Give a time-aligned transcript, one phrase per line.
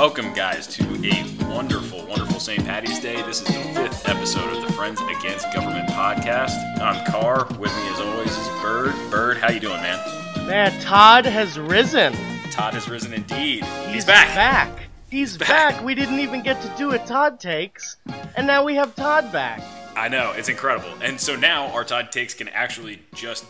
[0.00, 2.64] Welcome, guys, to a wonderful, wonderful St.
[2.64, 3.16] Patty's Day.
[3.16, 6.56] This is the fifth episode of the Friends Against Government podcast.
[6.80, 7.46] I'm Car.
[7.58, 8.94] With me, as always, is Bird.
[9.10, 9.98] Bird, how you doing, man?
[10.46, 12.14] Man, Todd has risen.
[12.50, 13.62] Todd has risen indeed.
[13.62, 14.34] He's, He's back.
[14.34, 14.88] back.
[15.10, 15.74] He's back.
[15.74, 15.84] back.
[15.84, 17.98] We didn't even get to do a Todd takes,
[18.36, 19.62] and now we have Todd back.
[19.96, 23.44] I know it's incredible, and so now our Todd takes can actually just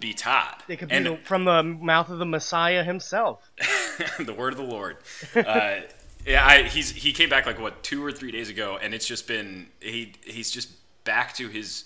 [0.00, 0.62] be Todd.
[0.66, 3.50] They could be and from the mouth of the Messiah himself.
[4.20, 4.96] the word of the Lord.
[5.34, 5.80] Uh,
[6.26, 9.06] yeah, I, he's he came back like what two or three days ago, and it's
[9.06, 10.70] just been he he's just
[11.04, 11.84] back to his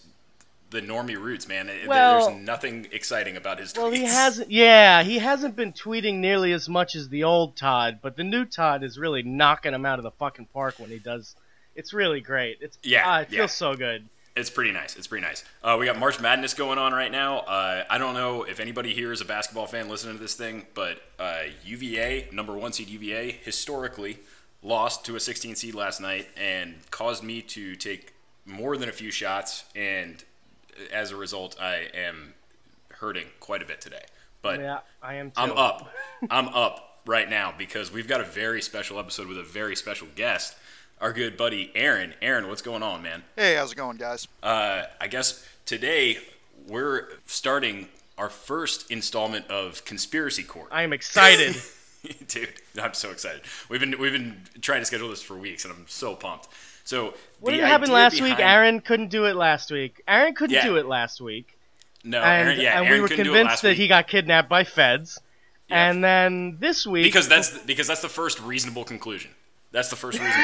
[0.70, 1.70] the normie roots, man.
[1.86, 3.74] Well- There's nothing exciting about his.
[3.76, 4.50] Well, he hasn't.
[4.50, 8.44] Yeah, he hasn't been tweeting nearly as much as the old Todd, but the new
[8.44, 11.36] Todd is really knocking him out of the fucking park when he does.
[11.76, 12.58] It's really great.
[12.60, 13.38] It's Yeah, ah, it yeah.
[13.40, 14.08] feels so good.
[14.36, 14.96] It's pretty nice.
[14.96, 15.44] It's pretty nice.
[15.62, 17.38] Uh, we got March Madness going on right now.
[17.38, 20.66] Uh, I don't know if anybody here is a basketball fan listening to this thing,
[20.74, 24.18] but uh, UVA, number one seed UVA, historically
[24.60, 28.12] lost to a 16 seed last night and caused me to take
[28.44, 29.64] more than a few shots.
[29.76, 30.22] And
[30.92, 32.34] as a result, I am
[32.90, 34.02] hurting quite a bit today.
[34.42, 35.42] But Yeah, I am too.
[35.42, 35.90] I'm up.
[36.30, 40.08] I'm up right now because we've got a very special episode with a very special
[40.16, 40.56] guest.
[41.00, 42.14] Our good buddy Aaron.
[42.22, 43.24] Aaron, what's going on, man?
[43.36, 44.26] Hey, how's it going, guys?
[44.42, 46.18] Uh, I guess today
[46.66, 50.68] we're starting our first installment of Conspiracy Court.
[50.70, 51.56] I am excited.
[52.28, 52.48] Dude,
[52.80, 53.42] I'm so excited.
[53.68, 56.48] We've been we've been trying to schedule this for weeks, and I'm so pumped.
[56.84, 58.38] So what the did happen idea last week?
[58.38, 60.02] Aaron couldn't do it last week.
[60.06, 60.64] Aaron couldn't Yeah.
[60.64, 61.58] do it last week.
[62.04, 63.88] No, and, Aaron, yeah, and Aaron we were couldn't do it convinced that week he
[63.88, 65.18] got kidnapped by feds.
[65.68, 65.88] Yeah.
[65.88, 69.30] And then this week, because that's because that's the first reasonable conclusion.
[69.74, 70.32] That's the first reason.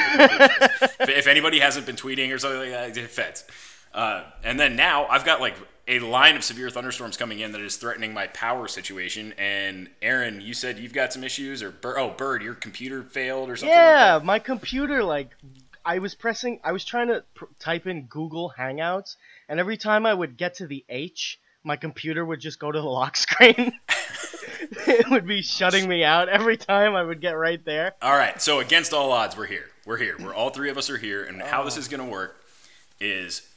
[0.99, 3.45] if, if anybody hasn't been tweeting or something like that, it's feds.
[3.93, 5.55] Uh, and then now I've got like
[5.87, 9.33] a line of severe thunderstorms coming in that is threatening my power situation.
[9.37, 13.49] And Aaron, you said you've got some issues, or Bir- oh, Bird, your computer failed
[13.49, 13.73] or something.
[13.75, 15.29] yeah, like my computer like
[15.85, 19.15] I was pressing, I was trying to pr- type in Google Hangouts,
[19.47, 22.79] and every time I would get to the H, my computer would just go to
[22.79, 23.73] the lock screen.
[24.87, 27.93] it would be shutting me out every time I would get right there.
[28.01, 28.41] All right.
[28.41, 29.69] So against all odds, we're here.
[29.85, 30.15] We're here.
[30.19, 31.23] We're all three of us are here.
[31.23, 31.65] And how Oh.
[31.65, 32.43] this is going to work
[32.99, 33.47] is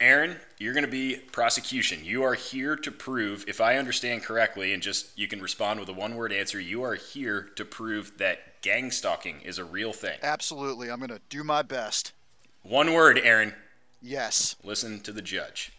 [0.00, 2.04] Aaron, you're going to be prosecution.
[2.04, 5.88] You are here to prove, if I understand correctly, and just you can respond with
[5.88, 9.92] a one word answer, you are here to prove that gang stalking is a real
[9.92, 10.18] thing.
[10.22, 10.90] Absolutely.
[10.90, 12.12] I'm going to do my best.
[12.62, 13.54] One word, Aaron.
[14.02, 14.56] Yes.
[14.64, 15.72] Listen to the judge.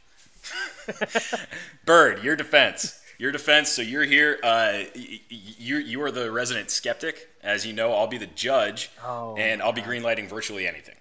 [1.85, 3.00] Bird, your defense.
[3.17, 3.69] Your defense.
[3.69, 4.39] So you're here.
[4.44, 7.29] Uh, you you are the resident skeptic.
[7.41, 10.95] As you know, I'll be the judge, Oh, and I'll be greenlighting virtually anything.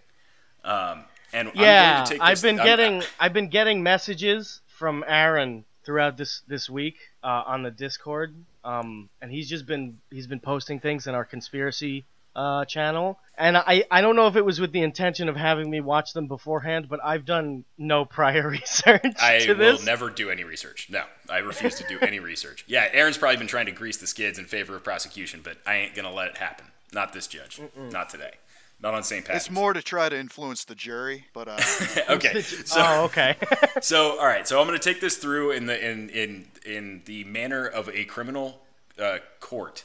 [0.64, 3.82] Um, and I'm Yeah, going to take I've this- been I'm- getting I've been getting
[3.82, 8.34] messages from Aaron throughout this this week uh, on the Discord,
[8.64, 12.04] um, and he's just been he's been posting things in our conspiracy
[12.36, 15.70] uh, channel, and I I don't know if it was with the intention of having
[15.70, 19.84] me watch them beforehand, but I've done no prior research I to will this.
[19.86, 20.88] never do any research.
[20.90, 22.64] No, I refuse to do any research.
[22.74, 25.76] Yeah, Aaron's probably been trying to grease the skids in favor of prosecution, but I
[25.76, 26.66] ain't gonna let it happen.
[26.92, 27.60] Not this judge.
[27.90, 28.32] Not today.
[28.80, 29.24] Not on St.
[29.24, 29.46] Patrick's.
[29.46, 31.58] It's more to try to influence the jury, but uh,
[32.10, 32.40] okay.
[32.42, 33.36] So, oh, okay.
[33.80, 34.46] so all right.
[34.46, 37.88] So I'm going to take this through in the in in in the manner of
[37.88, 38.60] a criminal
[39.00, 39.84] uh, court.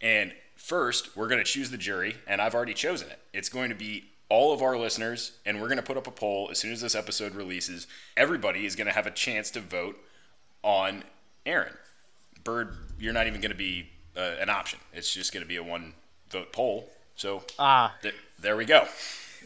[0.00, 0.32] And
[0.64, 3.18] first, we're going to choose the jury, and I've already chosen it.
[3.32, 6.10] It's going to be all of our listeners, and we're going to put up a
[6.10, 7.86] poll as soon as this episode releases.
[8.16, 9.96] Everybody is going to have a chance to vote
[10.62, 11.04] on
[11.44, 11.74] Aaron.
[12.42, 14.78] Bird, you're not even going to be uh, an option.
[14.92, 15.92] It's just going to be a one
[16.30, 16.88] vote poll.
[17.16, 18.86] So Ah, th- there we go.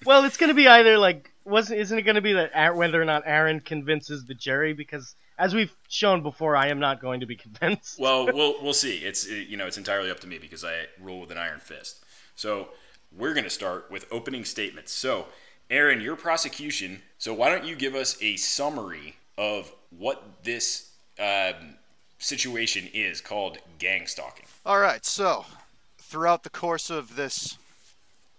[0.07, 3.25] well, it's gonna be either like wasn't isn't it gonna be that whether or not
[3.27, 7.37] Aaron convinces the jury because as we've shown before, I am not going to be
[7.47, 7.99] convinced.
[7.99, 8.99] well, we'll we'll see.
[8.99, 11.61] It's uh, you know it's entirely up to me because I rule with an iron
[11.61, 12.05] fist.
[12.35, 12.69] So
[13.17, 14.93] we're gonna start with opening statements.
[14.93, 15.27] So
[15.71, 17.03] Aaron, your prosecution.
[17.19, 21.77] So why don't you give us a summary of what this um,
[22.19, 24.47] situation is called gang stalking?
[24.65, 25.05] all right.
[25.05, 25.45] So,
[25.99, 27.59] throughout the course of this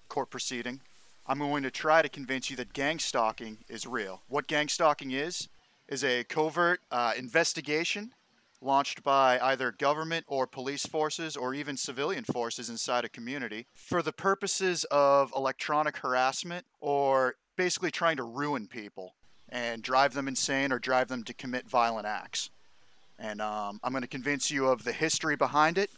[0.08, 0.80] court proceeding,
[1.28, 4.22] I'm going to try to convince you that gang stalking is real.
[4.28, 5.48] What gang stalking is,
[5.90, 8.12] is a covert uh, investigation
[8.62, 14.02] launched by either government or police forces or even civilian forces inside a community for
[14.02, 19.16] the purposes of electronic harassment or basically trying to ruin people
[19.50, 22.50] and drive them insane or drive them to commit violent acts.
[23.18, 25.90] And um, I'm going to convince you of the history behind it,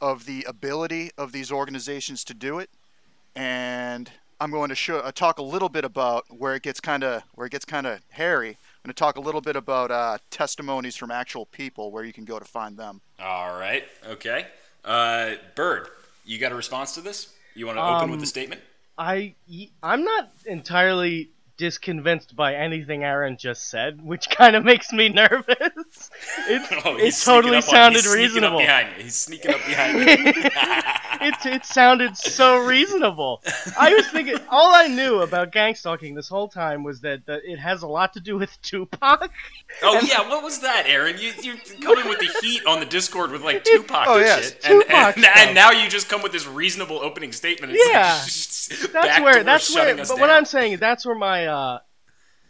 [0.00, 2.70] of the ability of these organizations to do it,
[3.36, 4.10] and
[4.40, 7.22] I'm going to show, uh, talk a little bit about where it gets kind of
[7.34, 8.58] where it gets kind of hairy.
[8.84, 12.12] I'm going to talk a little bit about uh, testimonies from actual people, where you
[12.12, 13.00] can go to find them.
[13.18, 13.84] All right.
[14.06, 14.46] Okay.
[14.84, 15.88] Uh, Bird,
[16.26, 17.32] you got a response to this?
[17.54, 18.60] You want to open with a statement?
[18.98, 19.34] I
[19.82, 25.48] I'm not entirely disconvinced by anything Aaron just said, which kind of makes me nervous.
[26.46, 28.56] It, Oh, it totally up on- sounded he's sneaking reasonable.
[28.58, 29.04] Up behind you.
[29.04, 30.50] He's sneaking up behind you.
[31.24, 33.42] it it sounded so reasonable.
[33.78, 37.42] I was thinking all I knew about gang stalking this whole time was that, that
[37.44, 39.30] it has a lot to do with Tupac.
[39.82, 41.16] Oh yeah, what was that, Aaron?
[41.18, 44.44] You you coming with the heat on the Discord with like Tupac Oh, and yes,
[44.52, 45.36] shit, and, Tupac and, stuff.
[45.36, 47.72] and now you just come with this reasonable opening statement.
[47.74, 48.84] It's Yeah.
[48.94, 49.94] like, That's where that's where.
[49.94, 50.30] But us what.
[50.30, 51.78] I'm saying is that's where my uh,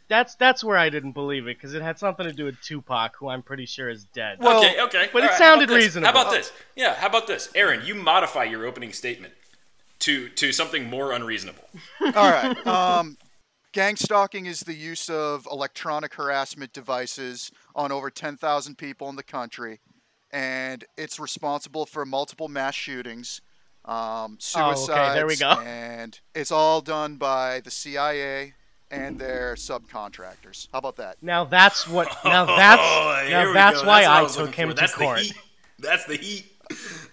[0.08, 3.16] that's that's where I didn't believe it because it had something to do with Tupac,
[3.18, 4.38] who I'm pretty sure is dead.
[4.40, 5.08] Well- okay, okay.
[5.12, 5.84] but it all right, how sounded about this?
[5.84, 6.12] reasonable.
[6.12, 6.52] How about this?
[6.76, 7.86] Yeah, how about this, Aaron?
[7.86, 9.34] You modify your opening statement
[10.00, 11.64] to to something more unreasonable.
[12.00, 12.66] All right.
[12.66, 13.16] Um,
[13.72, 19.22] gang stalking is the use of electronic harassment devices on over 10,000 people in the
[19.22, 19.80] country,
[20.30, 23.40] and it's responsible for multiple mass shootings,
[23.84, 23.94] um,
[24.56, 25.50] Oh, okay, suicides, there we go.
[25.64, 28.54] and it's all done by the CIA
[28.90, 30.68] and their subcontractors.
[30.72, 31.16] How about that?
[31.22, 32.08] Now that's what.
[32.24, 33.86] Now that's Oh, now we that's go.
[33.88, 34.74] why what I was took him for.
[34.74, 35.18] to That's court.
[35.18, 35.34] The heat.
[35.78, 36.46] That's the heat.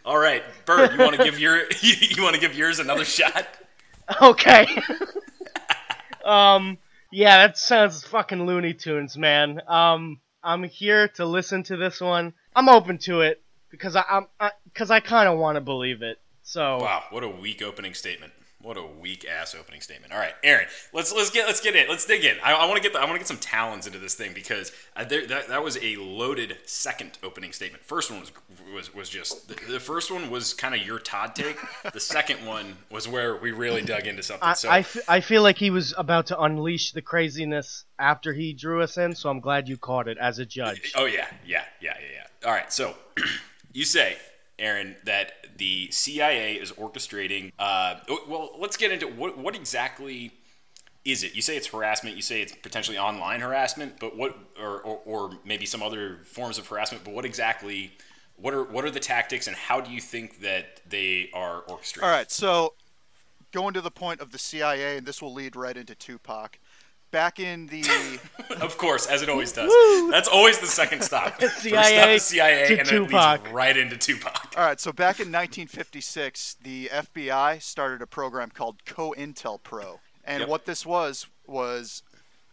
[0.06, 3.48] All right, Bird, you want to give your you want to give yours another shot?
[4.22, 4.68] Okay.
[6.26, 6.78] um.
[7.14, 9.62] Yeah, that sounds fucking Looney Tunes, man.
[9.68, 10.20] Um.
[10.44, 12.34] I'm here to listen to this one.
[12.56, 14.26] I'm open to it because I, I'm
[14.66, 16.18] because I, kind of want to believe it.
[16.42, 18.34] So Wow, what a weak opening statement.
[18.62, 20.14] What a weak ass opening statement.
[20.14, 21.88] All right, Aaron, let's let's get let's get in.
[21.88, 22.38] Let's dig in.
[22.44, 24.34] I, I want to get the, I want to get some talons into this thing
[24.34, 27.84] because uh, there, that that was a loaded second opening statement.
[27.84, 28.32] First one was
[28.74, 31.58] was was just the, the first one was kind of your Todd take.
[31.92, 34.48] The second one was where we really dug into something.
[34.48, 38.34] I, so I, f- I feel like he was about to unleash the craziness after
[38.34, 40.94] he drew us in, so I'm glad you caught it as a judge.
[40.96, 42.48] Oh yeah, yeah, yeah, yeah, yeah.
[42.48, 42.96] All right, so
[43.74, 44.18] you say,
[44.62, 47.52] Aaron, that the CIA is orchestrating.
[47.60, 47.96] Uh,
[48.28, 50.32] well, let's get into what what exactly
[51.04, 51.36] is it?
[51.36, 52.16] You say it's harassment.
[52.16, 56.58] You say it's potentially online harassment, but what, or, or, or maybe some other forms
[56.58, 57.04] of harassment.
[57.04, 57.92] But what exactly?
[58.36, 62.04] What are what are the tactics, and how do you think that they are orchestrating?
[62.04, 62.74] All right, so
[63.52, 66.60] going to the point of the CIA, and this will lead right into Tupac.
[67.12, 67.84] Back in the
[68.62, 69.70] Of course, as it always does.
[70.12, 71.34] That's always the second stop.
[71.42, 73.44] First stop CIA the CIA, to and then Tupac.
[73.44, 74.54] leads right into Tupac.
[74.58, 80.50] all right, so back in 1956, the FBI started a program called COINTELPRO, and Yep.
[80.50, 82.04] what this was was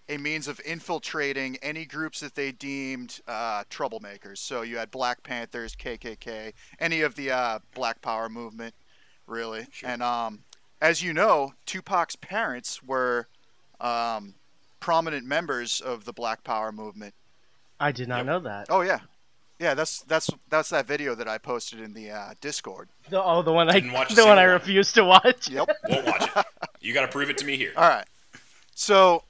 [0.09, 4.39] a means of infiltrating any groups that they deemed uh, troublemakers.
[4.39, 8.75] So you had Black Panthers, KKK, any of the uh, Black Power movement,
[9.27, 9.67] really.
[9.85, 10.41] And um,
[10.81, 13.27] as you know, Tupac's parents were
[13.81, 14.35] um,
[14.81, 17.15] prominent members of the Black Power movement.
[17.81, 18.27] I did not Yep.
[18.27, 18.67] know that.
[18.71, 19.01] Oh yeah,
[19.59, 19.75] yeah.
[19.75, 22.89] That's that's that's that video that I posted in the uh, Discord.
[23.09, 25.49] The, oh, the one I Didn't watch a the one I refused to watch.
[25.49, 25.69] Yep.
[25.89, 26.47] Won't watch it.
[26.81, 27.73] You got to prove it to me here.
[27.77, 28.07] All right.
[28.75, 29.25] So,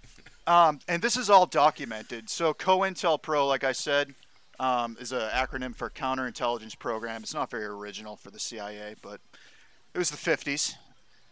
[0.47, 2.29] um, and this is all documented.
[2.29, 4.15] So, COINTELPRO, like I said,
[4.61, 7.23] um, is an acronym for Counterintelligence Program.
[7.23, 9.21] It's not very original for the CIA, but
[9.95, 10.75] it was the 50s.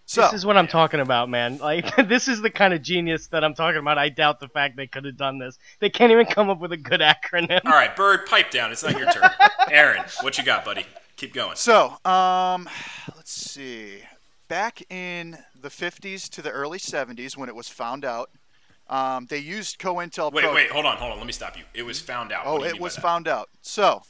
[0.08, 1.58] So, This is what I'm talking about, man.
[1.58, 3.98] Like this is the kind of genius that I'm talking about.
[3.98, 5.58] I doubt the fact they could have done this.
[5.80, 7.60] They can't even come up with a good acronym.
[7.64, 8.70] All right, Bird, pipe down.
[8.70, 9.28] It's not your turn.
[9.70, 10.86] Aaron, what you got, buddy?
[11.16, 11.56] Keep going.
[11.56, 12.68] so um,
[13.16, 13.98] let's see.
[14.48, 18.30] Back in the 50s to the early 70s, when it was found out,
[18.88, 20.32] um, they used COINTELPRO.
[20.32, 21.18] Wait, wait, hold on, hold on.
[21.18, 21.64] Let me stop you.
[21.75, 22.42] It was found out.
[22.46, 23.48] Oh, What do you it was found out.
[23.60, 24.02] So,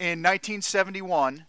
[0.00, 1.44] in 1971,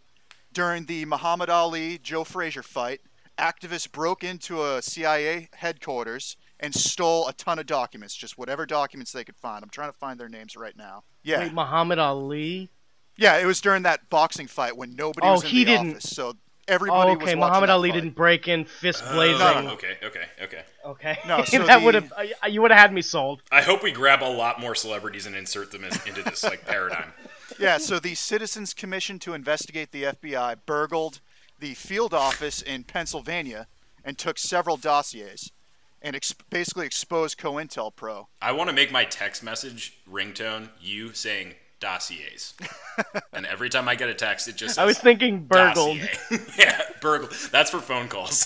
[0.52, 3.00] during the Muhammad Ali Joe Frazier fight,
[3.38, 9.12] activists broke into a CIA headquarters and stole a ton of documents, just whatever documents
[9.12, 9.64] they could find.
[9.64, 11.04] I'm trying to find their names right now.
[11.24, 12.70] Yeah, Wait, Muhammad Ali.
[13.18, 15.92] yeah, it was during that boxing fight when nobody Oh, was in he the didn't-
[15.92, 16.34] office, so
[16.68, 17.96] everybody Oh, was okay, watching Muhammad that Ali fight.
[17.96, 19.42] didn't break in, fist oh, blazing.
[19.42, 19.72] Oh, No, no.
[19.74, 20.64] okay, okay, okay.
[20.86, 23.42] Okay, No, so that the- would have uh, you would have had me sold.
[23.52, 26.66] I hope we grab a lot more celebrities and insert them as, into this like
[26.66, 27.14] paradigm.
[27.60, 31.20] Yeah, so the Citizens Commission to investigate the FBI burgled
[31.64, 33.68] the field office in Pennsylvania
[34.04, 35.54] and took several dossiers
[36.02, 38.26] and ex- basically exposed COINTELPRO.
[38.42, 42.54] I want to make my text message ringtone you saying dossiers,
[43.34, 46.00] and every time I get a text, it just says I was thinking burgled.
[46.60, 47.32] yeah, burgled.
[47.54, 48.46] That's for phone calls.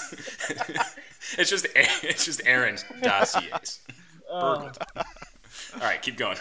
[1.39, 3.79] it's just it's just Aaron's dossiers.
[4.29, 4.57] Oh.
[4.57, 4.77] Burgled.
[4.95, 6.37] All right, keep going.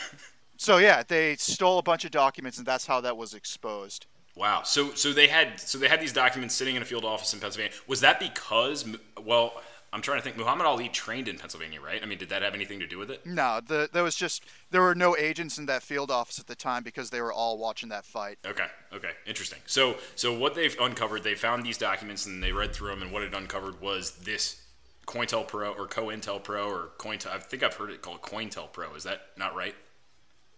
[0.58, 4.04] So yeah, they stole a bunch of documents, and that's how that was exposed.
[4.36, 4.62] Wow.
[4.64, 7.40] So so they had so they had these documents sitting in a field office in
[7.40, 7.74] Pennsylvania.
[7.86, 8.86] Was that because
[9.20, 9.60] well,
[9.92, 10.36] I'm trying to think.
[10.36, 12.02] Muhammad Ali trained in Pennsylvania, right?
[12.02, 13.24] I mean, did that have anything to do with it?
[13.24, 16.54] No, the there was just there were no agents in that field office at the
[16.54, 18.38] time because they were all watching that fight.
[18.46, 18.66] Okay.
[18.92, 19.12] Okay.
[19.26, 19.60] Interesting.
[19.64, 23.10] So, so what they've uncovered, they found these documents and they read through them, and
[23.10, 24.62] what it uncovered was this
[25.06, 27.30] COINTELPRO or COINTELPRO or COINTEL.
[27.30, 28.94] I think I've heard it called COINTELPRO.
[28.96, 29.74] Is that not right?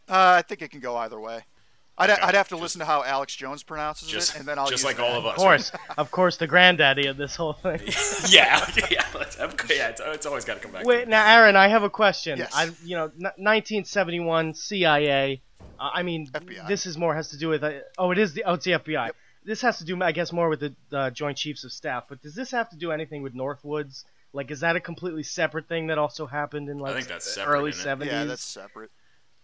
[0.09, 1.45] Uh, I think it can go either way.
[1.99, 4.49] I'd, Okay, I'd have to just- listen to how Alex Jones pronounces Just, it, and
[4.49, 5.03] then I'll just use like that.
[5.05, 5.33] all of us.
[5.33, 7.81] Of course, of course, the granddaddy of this whole thing.
[8.29, 8.65] yeah.
[8.91, 9.05] Yeah.
[9.15, 9.37] Let's,
[9.69, 9.89] yeah.
[9.89, 10.83] It's, it's always got to come back.
[10.83, 12.39] to Wait, now, Aaron, I have a question.
[12.39, 12.53] Yes.
[12.55, 15.43] I, you know, n- 1971 CIA.
[15.79, 16.69] Uh, I mean, FBI.
[16.69, 17.63] this is more has to do with.
[17.63, 18.45] Uh, oh, it is the.
[18.45, 19.11] Oh, it's the FBI.
[19.45, 22.05] This has to do, I guess, more with the uh, Joint Chiefs of Staff.
[22.09, 24.05] But does this have to do anything with Northwoods?
[24.33, 27.55] Like, is that a completely separate thing that also happened in like think that's separate,
[27.59, 28.07] early 70s?
[28.07, 28.91] Yeah, that's separate.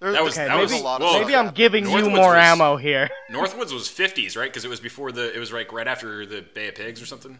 [0.05, 1.55] There, That was- there's- that there's was- a lot of Maybe I'm happening.
[1.55, 3.09] giving you more was- ammo here.
[3.31, 4.51] Northwoods was 50s, right?
[4.51, 5.35] Because it was before the.
[5.35, 7.39] It was like right after the Bay of Pigs or something.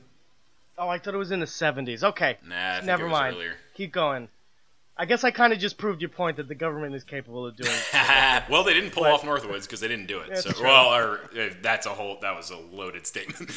[0.79, 2.03] Oh, I thought it was in the 70s.
[2.03, 2.39] Okay.
[2.45, 3.37] Nah, I think Never it was mind.
[3.37, 3.53] earlier.
[3.75, 4.29] Keep going.
[4.97, 7.57] I guess I kind of just proved your point that the government is capable of
[7.57, 7.77] doing.
[8.49, 10.39] well, they didn't pull But- off Northwoods because they didn't do it.
[10.39, 10.65] So, true.
[10.67, 12.19] well, or uh, that's a whole.
[12.23, 13.51] That was a loaded statement.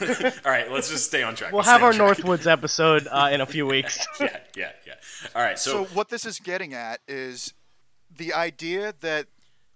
[0.44, 1.50] All right, let's just stay on track.
[1.52, 2.16] We'll Let's have our track.
[2.18, 4.06] Northwoods episode uh, in a few weeks.
[4.20, 4.94] yeah, yeah, yeah.
[5.34, 7.52] All right, So so, what this is getting at is
[8.16, 9.26] the idea that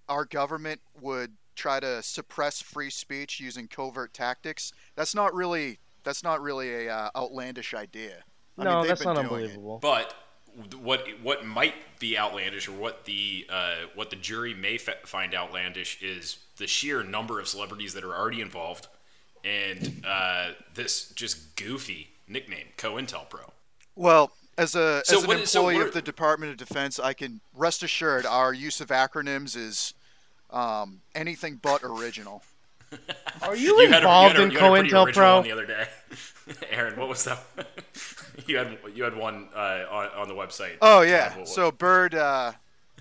[0.09, 4.73] our government would try to suppress free speech using covert tactics.
[4.97, 8.25] That's not really that's not really a uh, outlandish idea.
[8.59, 9.51] I no, mean, they've that's been not doing it.
[9.51, 9.79] unbelievable.
[9.81, 10.15] but
[10.81, 15.35] what what might be outlandish, or what the uh, what the jury may f- find
[15.35, 18.89] outlandish, is the sheer number of celebrities that are already involved,
[19.45, 23.51] and uh, this just goofy nickname, COINTELPRO.
[23.97, 26.53] Well, as a So as an what is- so employee what are- of the Department
[26.53, 29.95] of Defense, I can rest assured our use of acronyms is
[30.51, 32.43] um, anything but original.
[33.43, 35.07] Are you, You had a- you involved had a- in you had a pretty original
[35.07, 35.43] COINTELPRO?
[35.45, 35.87] the other day.
[36.71, 37.39] Aaron, what was that?
[38.47, 40.77] you had you had one uh, on, on the website.
[40.83, 41.31] Oh yeah.
[41.31, 42.53] what was- So Bird, uh,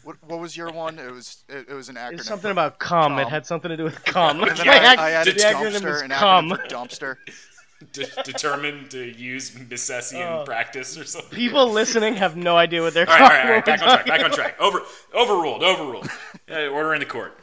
[0.03, 0.99] what, what was your one?
[0.99, 2.13] It was it, it was an acronym.
[2.19, 3.17] It's something about cum.
[3.17, 4.41] It had something to do with cum.
[4.41, 7.17] And then My I, ac- I added the dumpster, is an acronym for dumpster.
[7.91, 10.43] De- determined to use Missessian Oh.
[10.45, 11.31] practice or something.
[11.37, 13.65] People listening have no idea what they're All right, all right, all right.
[13.65, 14.05] Back on track.
[14.05, 14.55] Back on track.
[14.59, 14.81] Over,
[15.13, 15.63] overruled.
[15.63, 16.09] Overruled.
[16.51, 17.37] Uh, order in the court.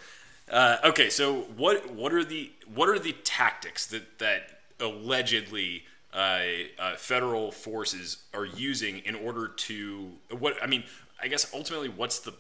[0.51, 6.41] Uh, okay, so what what are the what are the tactics that that allegedly uh,
[6.79, 10.83] uh, federal forces are using in order to what I mean?
[11.23, 12.35] I guess ultimately, what's the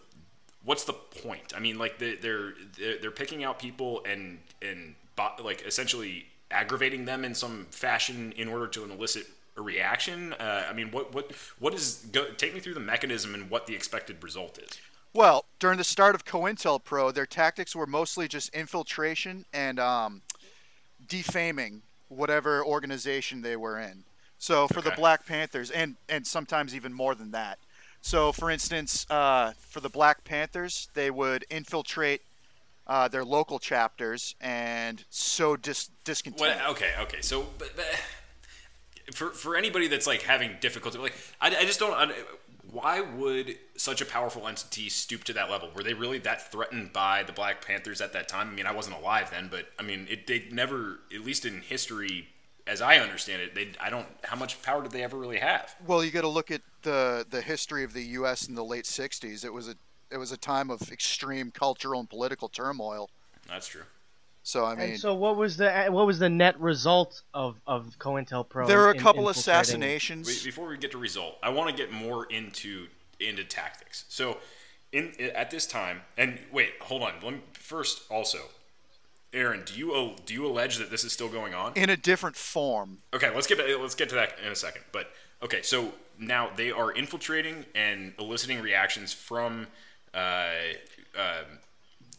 [0.64, 1.52] what's the point?
[1.56, 4.96] I mean, like they, they're they're they're picking out people and and
[5.42, 9.26] like essentially aggravating them in some fashion in order to elicit
[9.56, 10.32] a reaction.
[10.34, 13.66] Uh, I mean, what what what is go, take me through the mechanism and what
[13.66, 14.78] the expected result is.
[15.12, 20.20] Well, during the start of COINTELPRO, their tactics were mostly just infiltration and um,
[21.08, 24.04] defaming whatever organization they were in.
[24.38, 27.58] So for the Black Panthers, and and sometimes even more than that.
[28.02, 32.22] So, for instance, uh, for the Black Panthers, they would infiltrate
[32.86, 36.40] uh, their local chapters and so dis- discontent.
[36.40, 37.20] What, okay, okay.
[37.20, 37.86] So, but, but
[39.14, 41.92] for for anybody that's like having difficulty, like I, I just don't.
[41.92, 42.12] I,
[42.70, 45.70] why would such a powerful entity stoop to that level?
[45.74, 48.48] Were they really that threatened by the Black Panthers at that time?
[48.48, 51.60] I mean, I wasn't alive then, but I mean, it they never, at least in
[51.60, 52.28] history,
[52.66, 54.06] as I understand it, they I don't.
[54.24, 55.74] How much power did they ever really have?
[55.86, 58.48] Well, you got to look at the the history of the U.S.
[58.48, 59.44] in the late '60s.
[59.44, 59.76] It was a
[60.10, 63.10] it was a time of extreme cultural and political turmoil.
[63.48, 63.82] That's true.
[64.42, 67.96] So I mean, And so, what was the what was the net result of of
[67.98, 68.68] COINTELPRO?
[68.68, 70.28] there were a in- couple assassinations.
[70.28, 72.86] Wait, before we get to result, I want to get more into
[73.18, 74.04] into tactics.
[74.08, 74.38] So,
[74.92, 77.14] in at this time, and wait, hold on.
[77.22, 78.38] Let me first also,
[79.32, 81.72] Aaron, do you do you allege that this is still going on?
[81.74, 82.98] in a different form.
[83.12, 84.82] Okay, let's get let's get to that in a second.
[84.92, 85.10] But
[85.42, 89.66] okay, so now they are infiltrating and eliciting reactions from
[90.16, 90.48] uh,
[91.16, 91.58] um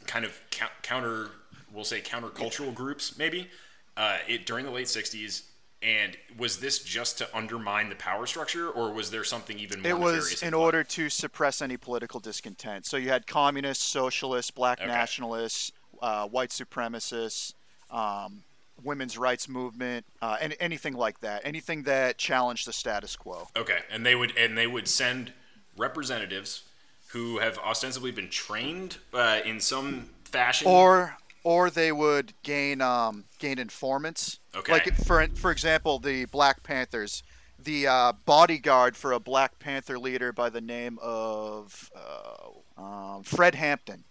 [0.05, 1.29] kind of cou- counter,
[1.73, 3.49] we'll say countercultural groups, maybe.
[3.97, 5.43] Uh, it during the late '60s,
[5.81, 9.91] and was this just to undermine the power structure, or was there something even more
[9.91, 12.85] It was in order to suppress any political discontent.
[12.85, 14.87] So you had communists, socialists, black Okay.
[14.87, 17.53] nationalists, uh, white supremacists,
[17.89, 18.43] um,
[18.83, 21.41] women's rights movement, uh, and anything like that.
[21.43, 23.47] Anything that challenged the status quo.
[23.55, 25.33] Okay, and they would and they would send
[25.75, 26.63] representatives
[27.07, 30.67] who have ostensibly been trained uh, in some fashion.
[30.67, 34.39] or or they would gain um, gain informants.
[34.55, 34.73] Okay.
[34.73, 37.23] Like for for example, the Black Panthers,
[37.57, 43.55] the uh, bodyguard for a Black Panther leader by the name of uh, um, Fred
[43.55, 44.03] Hampton.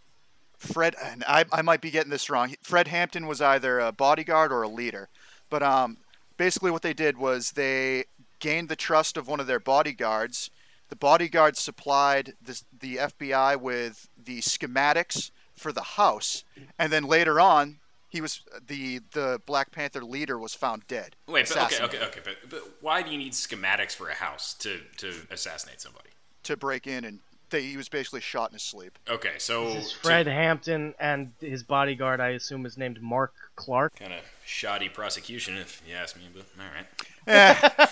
[0.59, 2.55] Fred, and I, I might be getting this wrong.
[2.63, 5.09] Fred Hampton was either a bodyguard or a leader,
[5.51, 5.99] but um,
[6.37, 8.05] basically what they did was they
[8.39, 10.51] gained the trust of one of their bodyguards.
[10.89, 16.45] The bodyguard supplied the, the FBI with the schematics for the house,
[16.79, 17.79] and then later on,
[18.09, 21.17] he was the the Black Panther leader was found dead.
[21.27, 24.55] Wait, but okay, okay, okay, but, but why do you need schematics for a house
[24.55, 26.11] to, to assassinate somebody?
[26.45, 28.99] To break in, and they, he was basically shot in his sleep.
[29.09, 33.99] Okay, so This is Fred Hampton and his bodyguard, I assume, is named Mark Clark.
[33.99, 36.25] kind of shoddy prosecution, if you ask me.
[36.35, 36.87] But all right.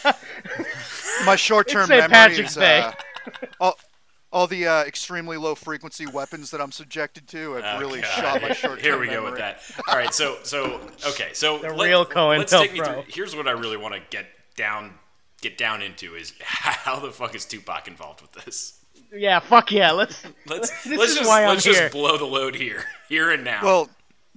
[0.07, 0.13] Eh.
[1.27, 2.81] My short-term It's memory Patrick's is Day.
[2.81, 2.93] uh,
[3.61, 3.79] all,
[4.33, 8.11] all the uh, extremely low-frequency weapons that I'm subjected to have Oh, really God.
[8.11, 9.31] shot my short-term Here we go memory.
[9.31, 9.61] with that.
[9.89, 12.39] All right, so so okay, so The real COINTELPRO.
[12.39, 13.05] Let's take me through.
[13.09, 14.95] Here's what I really want to get down
[15.41, 18.81] get down into is how the fuck is Tupac involved with this?
[19.15, 19.93] Yeah, fuck yeah.
[19.93, 20.23] Let's.
[20.47, 23.45] Let's This let's is just why I'm let's just blow the load here, here and
[23.45, 23.61] now.
[23.63, 23.89] Well,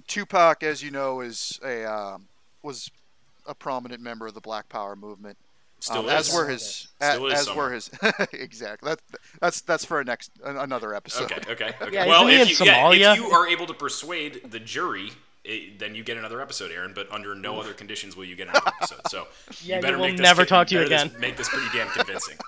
[0.06, 2.26] Tupac, as you know, is a um,
[2.62, 2.90] was
[3.46, 5.36] a prominent member of the Black Power movement.
[5.80, 6.12] Still Um, is.
[6.28, 7.66] as were his Still a- is as somewhere.
[7.68, 7.90] were his
[8.32, 8.88] exactly.
[8.90, 9.00] That,
[9.40, 11.30] that's that's for a next another episode.
[11.30, 11.92] Okay, okay, okay.
[11.94, 13.12] Yeah, well, if in you, yeah, Somalia?
[13.14, 15.10] if you are able to persuade the jury,
[15.46, 16.92] eh, then you get another episode, Aaron.
[16.94, 19.00] But under no other conditions will you get another episode.
[19.08, 19.28] So
[19.62, 21.20] Yeah, you better we will make this never ki- talk to you better this- again.
[21.20, 22.38] make this pretty damn convincing.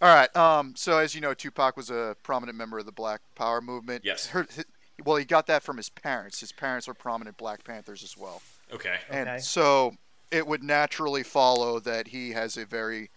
[0.00, 0.34] All right.
[0.36, 0.74] Um.
[0.76, 4.04] So as you know, Tupac was a prominent member of the Black Power movement.
[4.04, 4.26] Yes.
[4.28, 4.64] Her, hi-
[5.04, 6.40] well, he got that from his parents.
[6.40, 8.42] His parents were prominent Black Panthers as well.
[8.72, 8.96] Okay.
[9.10, 9.38] And Okay.
[9.38, 9.94] so
[10.30, 13.10] it would naturally follow that he has a very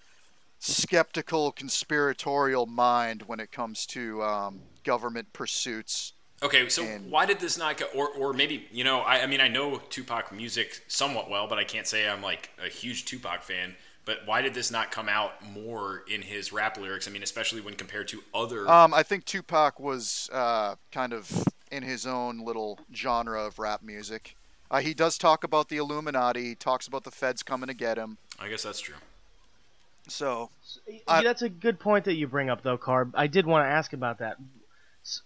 [0.60, 6.14] skeptical, conspiratorial mind when it comes to um, government pursuits.
[6.44, 7.86] Okay, so And- why did this not go?
[7.96, 11.58] Or, or maybe you know, I, I mean, I know Tupac music somewhat well, but
[11.60, 13.76] I can't say I'm like a huge Tupac fan.
[14.04, 17.08] But why did this not come out more in his rap lyrics?
[17.08, 18.68] I mean, especially when compared to other.
[18.68, 23.84] Um, I think Tupac was uh, kind of in his own little genre of rap
[23.84, 24.36] music.
[24.72, 26.44] Uh, he does talk about the Illuminati.
[26.46, 28.18] He talks about the feds coming to get him.
[28.40, 28.96] I guess that's true.
[30.08, 30.50] So
[30.88, 33.12] Yeah, I- that's a good point that you bring up, though, Carb.
[33.14, 34.38] I did want to ask about that.
[35.06, 35.22] S-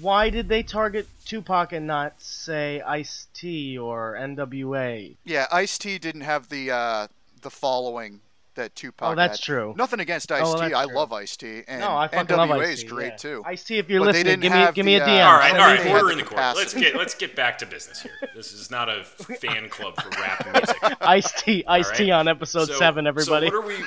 [0.00, 5.14] Why did they target Tupac and not, say, Ice T or NWA?
[5.24, 7.06] yeah, Ice T didn't have the uh,
[7.40, 8.20] the following
[8.54, 9.12] that Tupac.
[9.12, 9.44] Oh, that's had.
[9.44, 9.74] true.
[9.76, 10.60] Nothing against Ice Oh, well, T.
[10.62, 10.94] that's I true.
[10.96, 13.16] love Ice T, and no, I fucking NWA love is Ice-T, great yeah.
[13.16, 13.42] too.
[13.46, 15.26] Ice T, if you're But listening, give me have give me a the, uh, DM.
[15.26, 16.56] all right, I all right, think they order in the the court.
[16.56, 18.12] Let's get let's get back to business here.
[18.34, 20.76] This is not a fan club for rap music.
[21.02, 23.48] Ice T, Ice All T on episode So- seven, everybody.
[23.48, 23.76] So what are we?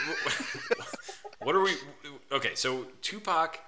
[1.43, 1.71] What are we?
[2.31, 3.59] Okay, so Tupac i-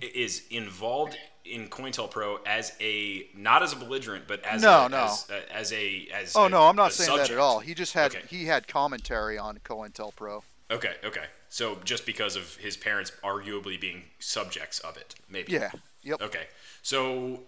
[0.00, 5.04] is involved in COINTELPRO as a not as a belligerent, but as No, a, no.
[5.04, 7.60] as, a- as a as Oh a- no, I'm not saying that at all.
[7.60, 8.24] He just had Okay.
[8.28, 10.42] he had commentary on COINTELPRO.
[10.70, 11.24] Okay, okay.
[11.50, 15.52] So just because of his parents arguably being subjects of it, maybe.
[15.52, 15.70] Yeah.
[16.02, 16.22] Yep.
[16.22, 16.46] Okay.
[16.82, 17.40] So,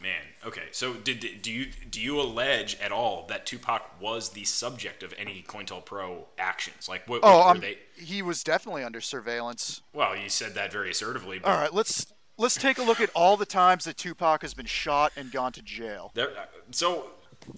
[0.00, 0.22] man.
[0.46, 0.64] Okay.
[0.72, 5.14] So did do you do you allege at all that Tupac was the subject of
[5.18, 6.88] any COINTELPRO actions?
[6.88, 7.20] Like what?
[7.22, 7.78] Oh, were um, they?
[7.96, 9.82] he was definitely under surveillance.
[9.92, 11.38] Well, you said that very assertively.
[11.38, 14.54] But All right, let's let's take a look at all the times that Tupac has
[14.54, 16.10] been shot and gone to jail.
[16.14, 16.30] There,
[16.70, 17.10] so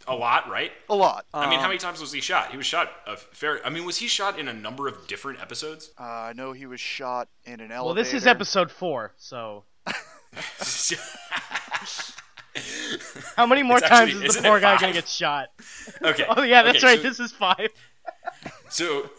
[0.06, 0.72] a lot, right?
[0.90, 1.26] A lot.
[1.32, 2.50] I mean, how Um, many times was he shot?
[2.50, 3.64] He was shot a fair.
[3.64, 5.92] I mean, was he shot in a number of different episodes?
[5.98, 7.84] Uh, I know he was shot in an elevator.
[7.84, 9.64] well, this is episode four, so
[13.36, 15.48] how many more It's times actually- is the poor guy gonna get shot?
[16.02, 16.24] okay.
[16.28, 16.96] Oh yeah, that's okay, right.
[16.98, 17.68] so- this is five.
[18.68, 19.10] So,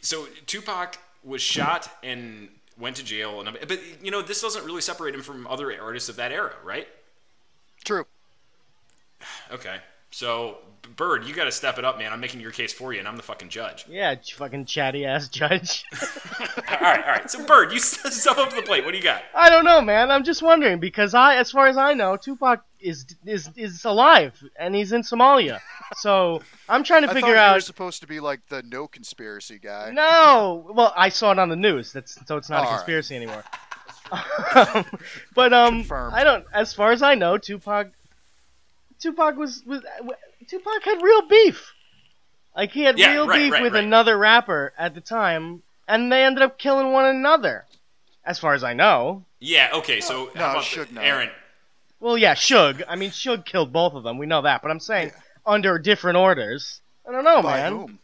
[0.00, 4.80] so Tupac was shot and went to jail, and but you know this doesn't really
[4.80, 6.88] separate him from other artists of that era, right?
[7.84, 8.04] True.
[9.50, 9.76] Okay,
[10.14, 10.58] so
[10.96, 12.12] Bird, you got to step it up, man.
[12.12, 13.84] I'm making your case for you, and I'm the fucking judge.
[13.88, 15.84] Yeah, fucking chatty ass judge.
[16.00, 17.28] all right, all right.
[17.28, 18.84] So Bird, you step up to the plate.
[18.84, 19.22] What do you got?
[19.34, 20.10] I don't know, man.
[20.10, 24.40] I'm just wondering because I, as far as I know, Tupac is is is alive
[24.56, 25.60] and he's in Somalia.
[25.98, 27.62] So I'm trying to I figure thought you were out.
[27.62, 29.90] supposed to be like the no conspiracy guy.
[29.92, 31.92] No, well, I saw it on the news.
[31.92, 32.76] That's so it's not a All right.
[32.78, 33.44] conspiracy anymore.
[35.34, 36.14] but um, Confirmed.
[36.14, 36.44] I don't.
[36.52, 37.92] As far as I know, Tupac,
[39.04, 40.08] Tupac was was uh,
[40.48, 41.72] Tupac had real beef.
[42.56, 43.84] Like he had Yeah, real right, beef right, with right.
[43.84, 47.66] another rapper at the time, and they ended up killing one another.
[48.24, 49.24] As far as I know.
[49.40, 49.68] Yeah.
[49.74, 50.00] Okay.
[50.00, 51.04] So No, how about Suge the- Knight.
[51.06, 51.30] Aaron?
[52.00, 52.82] Well, yeah, Suge.
[52.88, 54.16] I mean, Suge killed both of them.
[54.16, 54.62] We know that.
[54.62, 55.12] But I'm saying
[55.44, 56.80] under different orders.
[57.06, 57.72] I don't know, By man.
[57.72, 57.98] whom?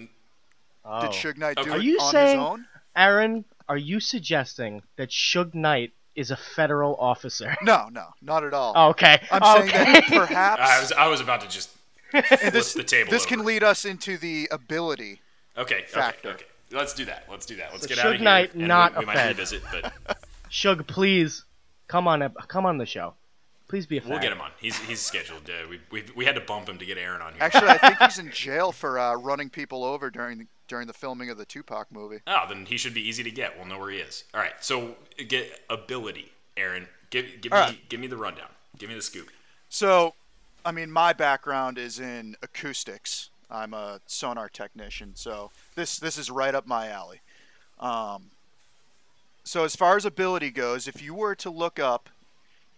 [0.85, 1.01] Oh.
[1.01, 1.69] Did Suge Knight Okay.
[1.71, 2.67] do Are it you on saying- his own?
[2.95, 7.57] Aaron, are you suggesting that Suge Knight is a federal officer?
[7.63, 8.73] No, no, not at all.
[8.77, 9.21] Oh, okay.
[9.31, 9.69] I'm okay.
[9.71, 11.71] saying that perhaps I was I was about to just
[12.13, 13.37] and this, flip the table this over.
[13.37, 15.21] can lead us into the ability.
[15.57, 15.77] okay.
[15.77, 15.85] Okay.
[15.87, 16.31] Factor.
[16.31, 16.45] Okay.
[16.73, 17.25] Let's do that.
[17.31, 17.71] Let's do that.
[17.73, 18.25] Let's So get out of Suge here.
[18.25, 19.29] Knight, and not we, we a might Fed.
[19.39, 19.93] revisit, but
[20.51, 21.45] Suge, please
[21.89, 23.15] come on, ep- come on the show.
[23.69, 24.11] Please be a fan.
[24.11, 24.51] we'll get him on.
[24.61, 25.49] He's he's scheduled.
[25.49, 27.43] Uh, we, we we had to bump him to get Aaron on here.
[27.43, 30.95] Actually, I think he's in jail for uh, running people over during the, during the
[30.95, 32.21] filming of the Tupac movie.
[32.29, 33.59] Oh, then he should be easy to get.
[33.59, 34.25] We'll know where he is.
[34.33, 34.55] All right.
[34.61, 34.95] So
[35.29, 36.87] get ability, Aaron.
[37.11, 37.89] Give give All me right.
[37.89, 38.51] give me the rundown.
[38.79, 39.31] Give me the scoop.
[39.69, 40.15] So,
[40.65, 43.31] I mean, my background is in acoustics.
[43.51, 47.21] I'm a sonar technician, so this this is right up my alley.
[47.81, 48.31] Um,
[49.43, 52.11] so as far as ability goes, if you were to look up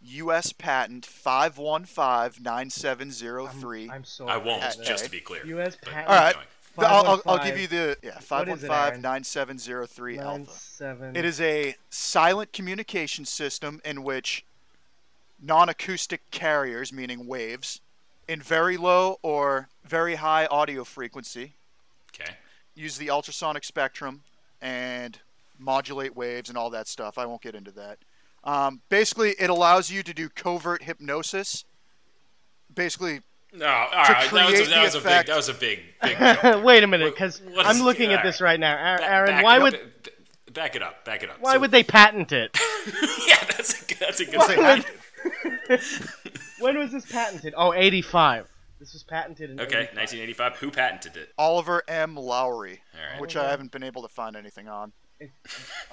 [0.02, 0.54] U.S.
[0.54, 4.28] patent 5159703, I'm so.
[4.28, 4.62] I won't.
[4.82, 5.44] Just to be clear.
[5.44, 5.76] U.S.
[5.76, 6.08] Patent.
[6.08, 6.36] All right.
[6.76, 6.88] Going.
[6.88, 9.02] The- I'll, I'll, I'll give you the yeah What is it, Aaron?
[9.02, 10.50] 5159703 alpha.
[10.50, 11.16] seven.
[11.16, 14.44] It is a silent communication system in which
[15.40, 17.80] non-acoustic carriers, meaning waves,
[18.28, 21.54] in very low or very high audio frequency,
[22.14, 22.34] Okay.
[22.74, 24.22] use the ultrasonic spectrum
[24.60, 25.18] and
[25.58, 27.18] modulate waves and all that stuff.
[27.18, 27.98] I won't get into that.
[28.44, 31.64] Um, basically, it allows you to do covert hypnosis.
[32.72, 33.20] Basically,
[33.52, 33.66] No.
[33.66, 34.30] All right.
[34.30, 35.26] That was, a, that was a big.
[35.26, 35.80] That was a big.
[36.02, 36.18] big.
[36.64, 38.52] Wait a minute, because I'm is- looking at all this right.
[38.52, 38.76] right now.
[38.76, 40.10] Aaron, Ba- back why it up, would b-
[40.46, 41.04] b- back it up?
[41.04, 41.36] Back it up.
[41.40, 42.56] why So- would they patent it?
[43.26, 44.84] yeah, that's a, that's a good.
[44.84, 45.78] Thing.
[46.60, 47.54] when was this patented?
[47.56, 48.48] Oh, 85.
[48.80, 49.96] This was patented in Okay, 85.
[49.96, 50.56] 1985.
[50.56, 51.28] Who patented it?
[51.38, 52.16] Oliver M.
[52.16, 53.20] Lowery, All right.
[53.20, 54.92] which I haven't been able to find anything on.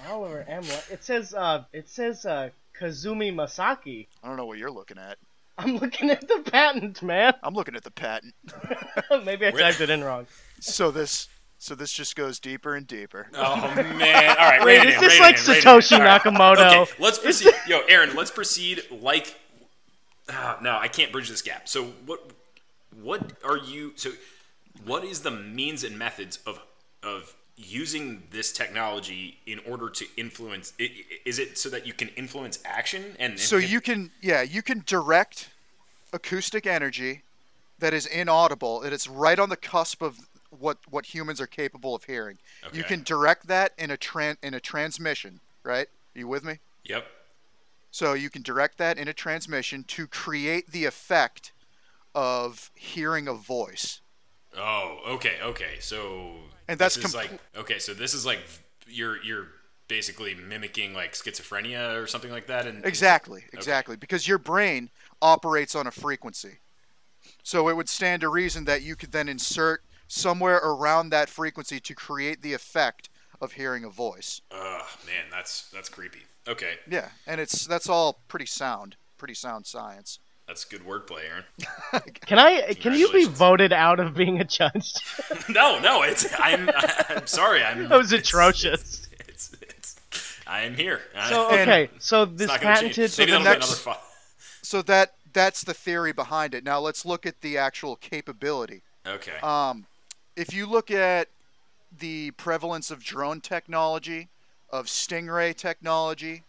[0.10, 0.64] Oliver M.
[0.90, 4.08] It says uh, it says uh, Kazumi Masaki.
[4.24, 5.18] I don't know what you're looking at.
[5.60, 7.34] I'm looking at the patent, man.
[7.44, 8.34] I'm looking at the patent.
[9.26, 10.26] Maybe I typed it in wrong.
[10.62, 13.28] So this so this just goes deeper and deeper.
[13.36, 14.30] Oh man!
[14.40, 15.64] All right, Wait, rein it is in, this like in, rein in.
[15.64, 16.22] Satoshi All right.
[16.22, 16.82] Nakamoto?
[16.84, 17.54] Okay, let's proceed.
[17.68, 19.36] Yo, Aaron, let's proceed like.
[20.30, 21.68] Ah, no, I can't bridge this gap.
[21.68, 22.32] So what?
[23.02, 23.94] What are you?
[23.98, 24.12] So,
[24.86, 26.62] what is the means and methods of
[27.04, 30.74] of using this technology in order to influence?
[30.80, 33.34] i- i- Is it so that you can influence action and?
[33.34, 35.50] and So you can yeah, you can direct
[36.14, 37.24] acoustic energy
[37.80, 40.18] that is inaudible and it's right on the cusp of
[40.50, 42.38] what what humans are capable of hearing.
[42.74, 45.88] You can direct that in a tran- in a transmission, right?
[46.16, 46.60] Are you with me?
[46.86, 47.06] Yep.
[47.92, 51.52] So you can direct that in a transmission to create the effect
[52.16, 54.02] of hearing a voice.
[54.58, 55.78] Oh, okay, okay.
[55.80, 56.32] So
[56.68, 57.80] And that's this compl- like okay.
[57.80, 58.40] So this is like
[58.88, 59.48] you're you're
[59.88, 62.66] basically mimicking like schizophrenia or something like that.
[62.68, 63.96] And Exactly, exactly.
[63.96, 64.90] Because your brain
[65.22, 66.60] operates on a frequency.
[67.44, 71.80] So it would stand to reason that you could then insert somewhere around that frequency
[71.80, 73.10] to create the effect
[73.42, 74.42] of hearing a voice.
[74.52, 76.20] Ugh, man, that's that's creepy.
[76.48, 80.20] Okay, Yeah, and it's that's all pretty sound, pretty sound science.
[80.50, 82.02] That's good wordplay, Aaron.
[82.26, 82.74] Can I?
[82.74, 84.94] Can you be voted out of being a judge?
[85.50, 86.70] no, no, it's I'm
[87.08, 87.64] I'm sorry.
[87.64, 89.08] I'm that was it's- atrocious.
[89.28, 89.96] It's it's,
[90.48, 91.02] I am here.
[91.30, 92.96] So And- okay, so this not gonna change.
[92.96, 93.20] patented.
[93.20, 94.00] Maybe the next- another.
[94.00, 94.06] Fu-
[94.64, 96.64] So that that's the theory behind it.
[96.64, 98.82] Now let's look at the actual capability.
[99.06, 99.38] okay.
[99.44, 99.86] Um,
[100.36, 101.28] if you look at
[101.96, 104.30] the prevalence of drone technology,
[104.72, 106.42] of stingray technology,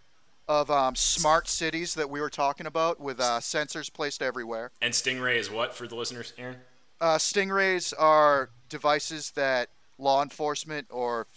[0.50, 4.72] of um, smart cities that we were talking about with uh, sensors placed everywhere.
[4.82, 6.56] and Stingray is what for the listeners, Aaron?
[7.00, 11.28] Uh, stingrays are devices that law enforcement or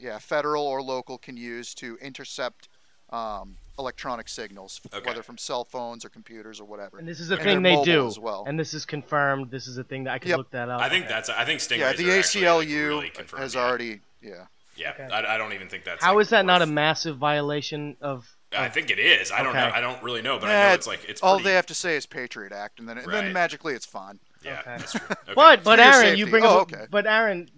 [0.00, 2.68] yeah, federal or local can use to intercept
[3.10, 5.06] um, electronic signals, Okay.
[5.06, 6.98] whether from cell phones or computers or whatever.
[6.98, 8.06] And this is a And thing they're they mobile do.
[8.06, 8.44] as well.
[8.46, 9.50] And this is confirmed.
[9.50, 10.38] This is a thing that I can Yep.
[10.38, 10.80] look that up.
[10.80, 11.12] I think Okay.
[11.14, 11.28] that's.
[11.28, 13.60] I think Stingrays yeah, the are actually, like, ACLU really has yeah.
[13.60, 14.46] already yeah.
[14.76, 15.04] Yeah, Okay.
[15.12, 16.02] I, I don't even think that's.
[16.02, 18.34] How like, is that not a massive violation of?
[18.56, 19.30] I think it is.
[19.32, 19.70] I don't know.
[19.74, 21.66] I don't really know, but I Eh, know it's like it's all pretty, they have
[21.66, 23.24] to say is Patriot Act, and then and Right.
[23.24, 24.18] then magically it's fine.
[24.42, 24.76] Yeah, Okay.
[24.78, 25.00] that's true.
[25.10, 25.32] Okay.
[25.34, 26.72] But but For your Aaron, you bring Oh, up.
[26.72, 26.86] okay.
[26.90, 27.50] But Aaron,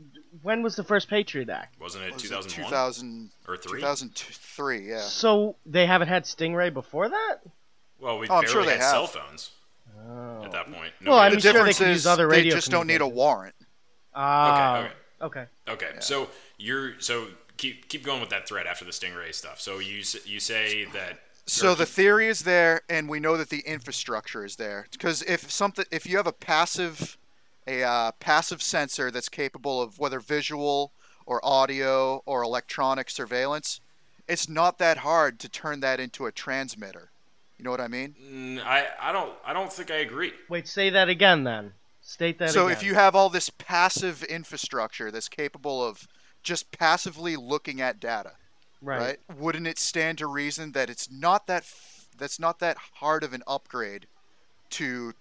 [0.42, 1.78] when was the first Patriot Act?
[1.80, 3.80] Wasn't it Was 2001 2000, or three?
[3.80, 5.00] 2003, yeah.
[5.00, 7.38] So they haven't had Stingray before that.
[8.00, 8.90] Well, we Oh, I'm barely sure they had have.
[8.90, 9.50] cell phones
[9.98, 10.44] Oh.
[10.44, 10.92] at that point.
[11.04, 13.00] Well, I Nobody mean, the sure they difference is use other they just don't need
[13.02, 13.54] a warrant.
[14.14, 14.78] Ah.
[14.84, 14.92] okay.
[15.20, 15.46] Okay.
[15.68, 17.26] Okay, so you're so
[17.58, 19.60] keep keep going with that thread after the Stingray stuff.
[19.60, 23.60] So you you say that So the theory is there, and we know that the
[23.60, 24.86] infrastructure is there.
[24.92, 27.16] Because if something, if you have a passive,
[27.66, 30.92] a uh, passive sensor that's capable of whether visual
[31.26, 33.80] or audio or electronic surveillance,
[34.28, 37.10] it's not that hard to turn that into a transmitter.
[37.58, 38.16] You know what I mean?
[38.22, 40.32] Mm, I I don't I don't think I agree.
[40.48, 41.74] Wait, say that again then.
[42.02, 42.72] State that So again.
[42.72, 46.08] if you have all this passive infrastructure that's capable of
[46.48, 48.32] just passively looking at data,
[48.80, 48.98] right.
[49.28, 49.38] right.
[49.38, 53.34] Wouldn't it stand to reason that it's not that f- that's not that hard of
[53.34, 54.06] an upgrade
[54.70, 55.12] to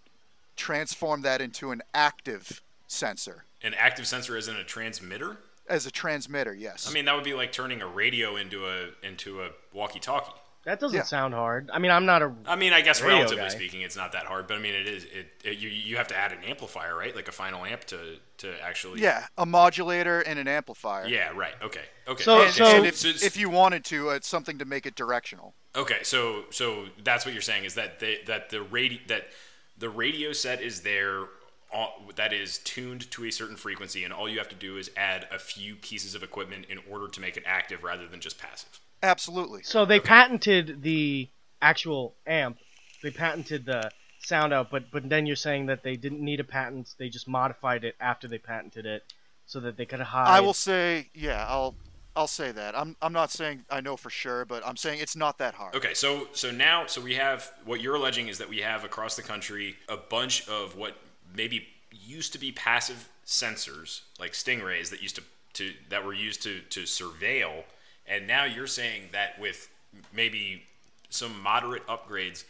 [0.56, 5.38] transform that into an active sensor An active sensor isn't a transmitter.
[5.70, 6.54] as a transmitter?
[6.56, 6.90] Yes.
[6.90, 10.32] I mean, that would be like turning a radio into a into a walkie-talkie.
[10.68, 11.04] That doesn't Yeah.
[11.04, 11.70] sound hard.
[11.72, 12.34] I mean, I'm not a.
[12.46, 13.48] I mean, I guess relatively guy.
[13.48, 15.06] speaking, it's not that hard, but I mean, it is.
[15.06, 17.16] It, it you you have to add an amplifier, right?
[17.16, 19.00] Like a final amp to to actually.
[19.02, 21.08] Yeah, a modulator and an amplifier.
[21.08, 21.32] Yeah.
[21.34, 21.54] Right.
[21.62, 21.86] Okay.
[22.06, 22.22] Okay.
[22.22, 22.78] So- And, okay.
[22.80, 25.56] and if, so if you wanted to, uh, it's something to make it directional.
[25.74, 29.30] Okay, so so that's what you're saying is that they, that the radio that
[29.78, 31.28] the radio set is there
[31.74, 34.90] uh, that is tuned to a certain frequency, and all you have to do is
[34.96, 38.40] add a few pieces of equipment in order to make it active rather than just
[38.40, 38.80] passive.
[39.04, 39.64] Absolutely.
[39.64, 41.28] So they patented the
[41.62, 42.58] actual amp.
[43.04, 46.44] They patented the sound out, but but then you're saying that they didn't need a
[46.44, 46.96] patent.
[46.98, 49.14] They just modified it after they patented it,
[49.46, 50.28] so that they could hide.
[50.28, 51.76] I will say, yeah, I'll
[52.16, 52.76] I'll say that.
[52.78, 55.76] I'm I'm not saying I know for sure, but I'm saying it's not that hard.
[55.76, 59.16] Okay, so so now so we have what you're alleging is that we have across
[59.16, 60.98] the country a bunch of what
[61.36, 66.42] maybe used to be passive sensors like stingrays that used to, to that were used
[66.44, 67.64] to to surveil,
[68.06, 69.70] and now you're saying that with
[70.14, 70.64] maybe
[71.10, 72.44] some moderate upgrades,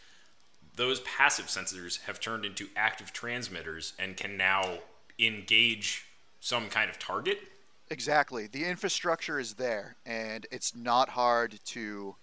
[0.76, 4.80] those passive sensors have turned into active transmitters and can now
[5.20, 6.06] engage
[6.40, 7.40] some kind of target.
[7.90, 8.48] Exactly.
[8.48, 12.16] The infrastructure is there, and it's not hard to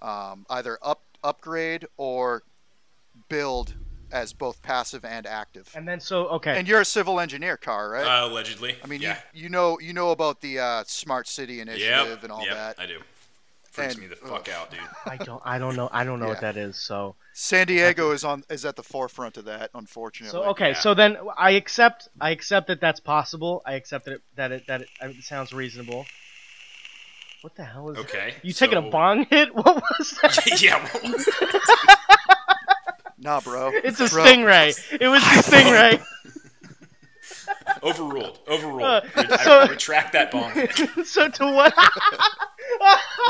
[0.00, 2.44] um, either up upgrade or
[3.28, 3.74] build
[4.12, 5.70] as both passive and active.
[5.74, 6.58] And then so okay.
[6.58, 8.04] And you're a civil engineer, Car, right?
[8.04, 8.76] Uh, allegedly.
[8.82, 9.18] I mean, yeah.
[9.32, 12.54] you you know you know about the uh, smart city initiative yep, and all yep,
[12.54, 12.78] that.
[12.78, 12.98] I do.
[13.70, 14.80] Freaks And- me the fuck out, dude.
[15.06, 16.76] I don't I don't know I don't know what that is.
[16.76, 20.32] So San Diego is on is at the forefront of that, unfortunately.
[20.32, 20.68] so okay.
[20.68, 20.74] yeah.
[20.74, 23.62] So then I accept I accept that that's possible.
[23.64, 26.06] I accept that it, that it that it, it sounds reasonable.
[27.42, 28.34] What the hell is Okay.
[28.42, 29.54] You taking a bong hit?
[29.54, 30.60] What was that?
[30.60, 30.82] yeah.
[30.82, 32.17] What was that?
[33.20, 33.70] Nah, bro.
[33.84, 34.24] It's a Bro.
[34.24, 34.78] stingray.
[35.00, 36.02] It was the stingray.
[37.82, 38.38] Overruled.
[38.48, 38.82] Overruled.
[38.82, 40.52] Uh, Re- I so- retract that bong.
[41.04, 41.74] so to what?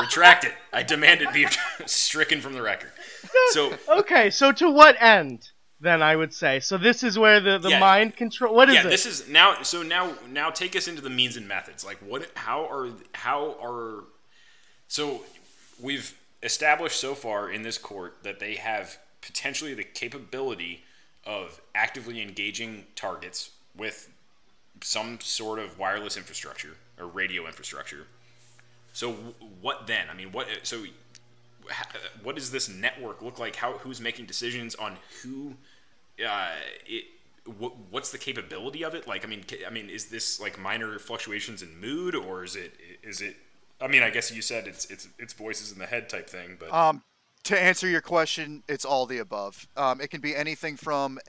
[0.01, 0.53] retract it.
[0.73, 1.45] I demand it be
[1.85, 2.91] stricken from the record.
[3.51, 5.49] So okay, so to what end?
[5.81, 6.59] Then I would say.
[6.59, 7.79] So this is where the, the Yeah.
[7.79, 8.53] mind control.
[8.53, 8.89] What is yeah, it?
[8.89, 9.61] this is now.
[9.63, 11.85] So now, now take us into the means and methods.
[11.85, 12.29] Like what?
[12.35, 12.89] How are?
[13.13, 14.03] How are?
[14.89, 15.21] So
[15.81, 20.83] we've established so far in this court that they have potentially the capability
[21.25, 24.09] of actively engaging targets with
[24.81, 28.07] some sort of wireless infrastructure or radio infrastructure.
[28.93, 29.11] So
[29.61, 30.07] what then?
[30.11, 30.47] I mean, what?
[30.63, 30.85] So
[32.23, 33.55] what does this network look like?
[33.57, 35.55] How who's making decisions on who?
[36.23, 36.49] Uh,
[36.85, 37.05] it.
[37.57, 39.07] What, what's the capability of it?
[39.07, 42.73] Like, I mean, I mean, is this like minor fluctuations in mood, or is it?
[43.01, 43.37] Is it?
[43.81, 46.57] I mean, I guess you said it's it's it's voices in the head type thing,
[46.59, 47.01] but Um,
[47.43, 49.67] to answer your question, it's all the above.
[49.75, 51.19] Um, it can be anything from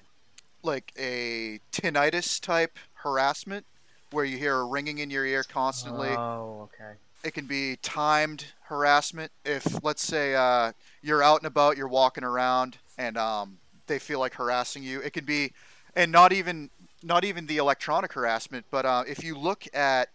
[0.62, 3.64] like a tinnitus type harassment,
[4.10, 6.10] where you hear a ringing in your ear constantly.
[6.10, 6.94] Oh, okay.
[7.22, 9.30] it can be timed harassment.
[9.44, 14.18] If let's say uh, you're out and about, you're walking around, and um, they feel
[14.18, 15.00] like harassing you.
[15.00, 15.52] It can be,
[15.94, 16.70] and not even
[17.02, 20.10] not even the electronic harassment, but uh, if you look at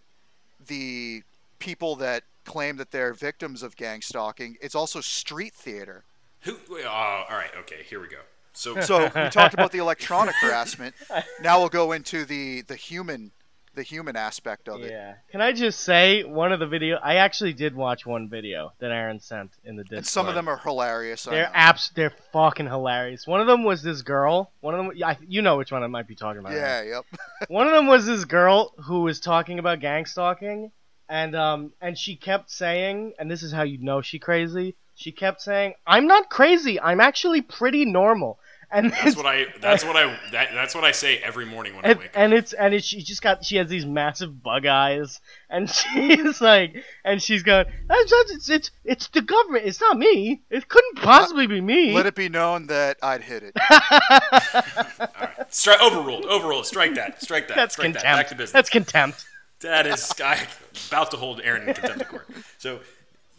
[0.67, 1.23] the
[1.59, 6.03] people that claim that they're victims of gang stalking, it's also street theater.
[6.41, 6.53] who?
[6.71, 8.19] Uh, all right, okay, here we go.
[8.53, 10.95] So, So we talked about the electronic harassment.
[11.41, 13.31] Now we'll go into the the human
[13.73, 14.89] the human aspect of it.
[14.91, 15.15] Yeah.
[15.31, 16.95] Can I just say one of the video?
[17.03, 19.97] I actually did watch one video that Aaron sent in the Discord.
[19.97, 21.25] And some of them are hilarious.
[21.25, 21.51] They're know.
[21.53, 21.93] apps.
[21.93, 23.27] They're fucking hilarious.
[23.27, 24.49] One of them was this girl.
[24.61, 26.53] One of them, yeah, I- you know which one I might be talking about.
[26.53, 27.03] yeah, yep.
[27.49, 30.71] One of them was this girl who was talking about gang stalking,
[31.09, 34.75] and um, and she kept saying, and this is how you know she crazy.
[34.95, 36.79] She kept saying, "I'm not crazy.
[36.79, 38.39] I'm actually pretty normal."
[38.71, 39.45] And that's what I.
[39.61, 40.17] That's what I.
[40.31, 42.13] That, that's what I say every morning when I and, wake up.
[42.15, 46.41] and it's and it's she just got she has these massive bug eyes and she's
[46.41, 50.67] like and she's going "That's just- it's it's it's the government it's not me it
[50.67, 53.53] couldn't possibly be me Let it be known that I'd hit it.
[53.69, 56.25] All right, strike overruled.
[56.25, 56.65] Overruled.
[56.65, 57.21] Strike that.
[57.21, 57.55] Strike that.
[57.55, 58.15] that's strike contempt that.
[58.17, 58.51] Back to business.
[58.51, 59.25] that's contempt
[59.61, 60.47] That is I
[60.89, 62.27] about to hold Aaron in contempt of court.
[62.57, 62.79] So,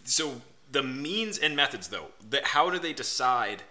[0.05, 3.63] so the means and methods, though, that how do they decide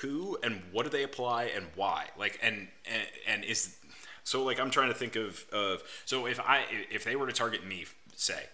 [0.00, 2.08] who and what do they apply and why?
[2.18, 3.76] Like, and and, and is
[4.24, 7.32] so like I'm trying to think of of so if I if they were to
[7.32, 8.44] target me, say,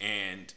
[0.00, 0.52] and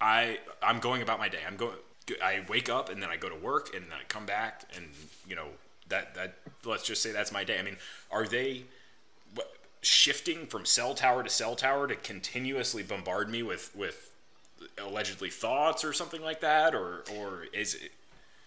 [0.00, 1.40] I I'm going about my day.
[1.46, 1.76] I'm going.
[2.22, 4.86] I wake up and then I go to work and then I come back and
[5.26, 5.46] you know
[5.88, 7.58] that that let's just say that's my day.
[7.58, 7.76] I mean,
[8.10, 8.64] are they
[9.82, 14.10] shifting from cell tower to cell tower to continuously bombard me with with
[14.82, 17.92] allegedly thoughts or something like that, or or is it?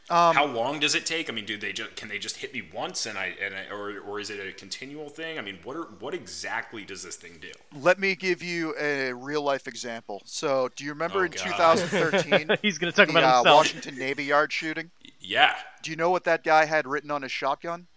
[0.07, 1.31] Um, How long does it take?
[1.31, 3.73] I mean, do they just can they just hit me once and I and I,
[3.73, 5.39] or or is it a continual thing?
[5.39, 7.49] I mean, what are what exactly does this thing do?
[7.81, 10.21] Let me give you a real life example.
[10.25, 11.77] So, do you remember Oh, in God.
[11.79, 13.53] 2013 He's gonna talk the about uh.
[13.55, 14.91] Washington Navy Yard shooting?
[15.19, 17.87] Yeah, Do you know what that guy had written on his shotgun?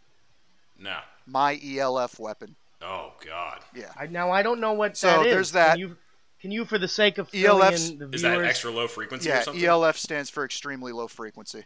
[0.78, 0.96] no.
[1.26, 2.56] My ELF weapon.
[2.82, 3.92] Oh God, Yeah.
[3.96, 5.32] I, now I don't know what So, that is.
[5.32, 5.70] there's that.
[5.72, 5.96] Can you,
[6.40, 9.28] can you, for the sake of filling ELF's in the is that extra low frequency
[9.30, 9.64] or Yeah, something?
[9.64, 11.64] ELF stands for extremely low frequency.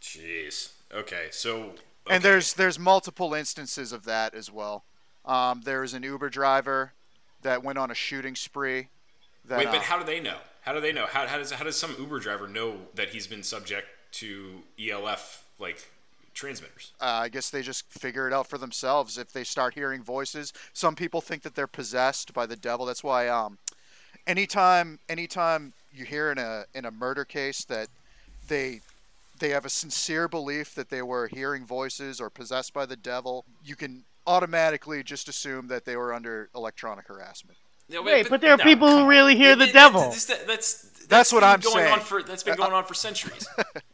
[0.00, 0.70] Jeez.
[0.94, 1.72] Okay, so
[2.08, 4.84] And there's there's multiple instances of that as well.
[5.24, 6.92] Um, there was an Uber driver
[7.42, 8.88] that went on a shooting spree.
[9.46, 10.36] That, wait, but uh, how do they know?
[10.62, 11.06] How do they know?
[11.06, 15.44] How, how does how does some Uber driver know that he's been subject to ELF
[15.58, 15.90] like
[16.36, 16.92] transmitters?
[17.00, 20.52] uh, I guess they just figure it out for themselves if they start hearing voices.
[20.72, 22.86] Some people think that they're possessed by the devil.
[22.86, 23.58] That's why um,
[24.26, 27.88] anytime anytime you hear in a in a murder case that
[28.48, 28.80] they
[29.38, 33.44] they have a sincere belief that they were hearing voices or possessed by the devil,
[33.64, 37.58] you can automatically just assume that they were under electronic harassment.
[37.88, 40.00] No, Wait, but there are no, people who really hear It- the it- devil.
[40.00, 41.92] That's, that's, that's, That's what I'm going saying.
[41.92, 43.46] On for, that's been going on for centuries.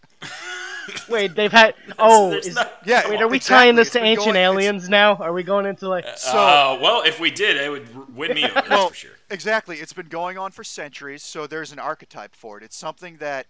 [1.08, 1.74] Wait, they've had.
[1.98, 3.08] Oh, is, not- Yeah.
[3.08, 3.64] wait, are we exactly.
[3.66, 5.16] tying this to ancient going- aliens now?
[5.16, 6.06] Are we going into like?
[6.16, 8.54] So- uh, well, if we did, it would win me over.
[8.54, 9.10] That's well, for sure.
[9.30, 9.76] exactly.
[9.78, 12.64] It's been going on for centuries, so there's an archetype for it.
[12.64, 13.46] It's something that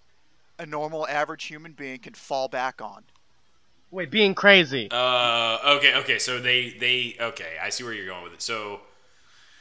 [0.59, 3.05] a normal, average human being can fall back on.
[3.91, 4.89] Wait, being crazy.
[4.91, 6.19] Uh, okay, okay.
[6.19, 7.57] So they, they, okay.
[7.63, 8.41] I see where you're going with it.
[8.43, 8.81] So,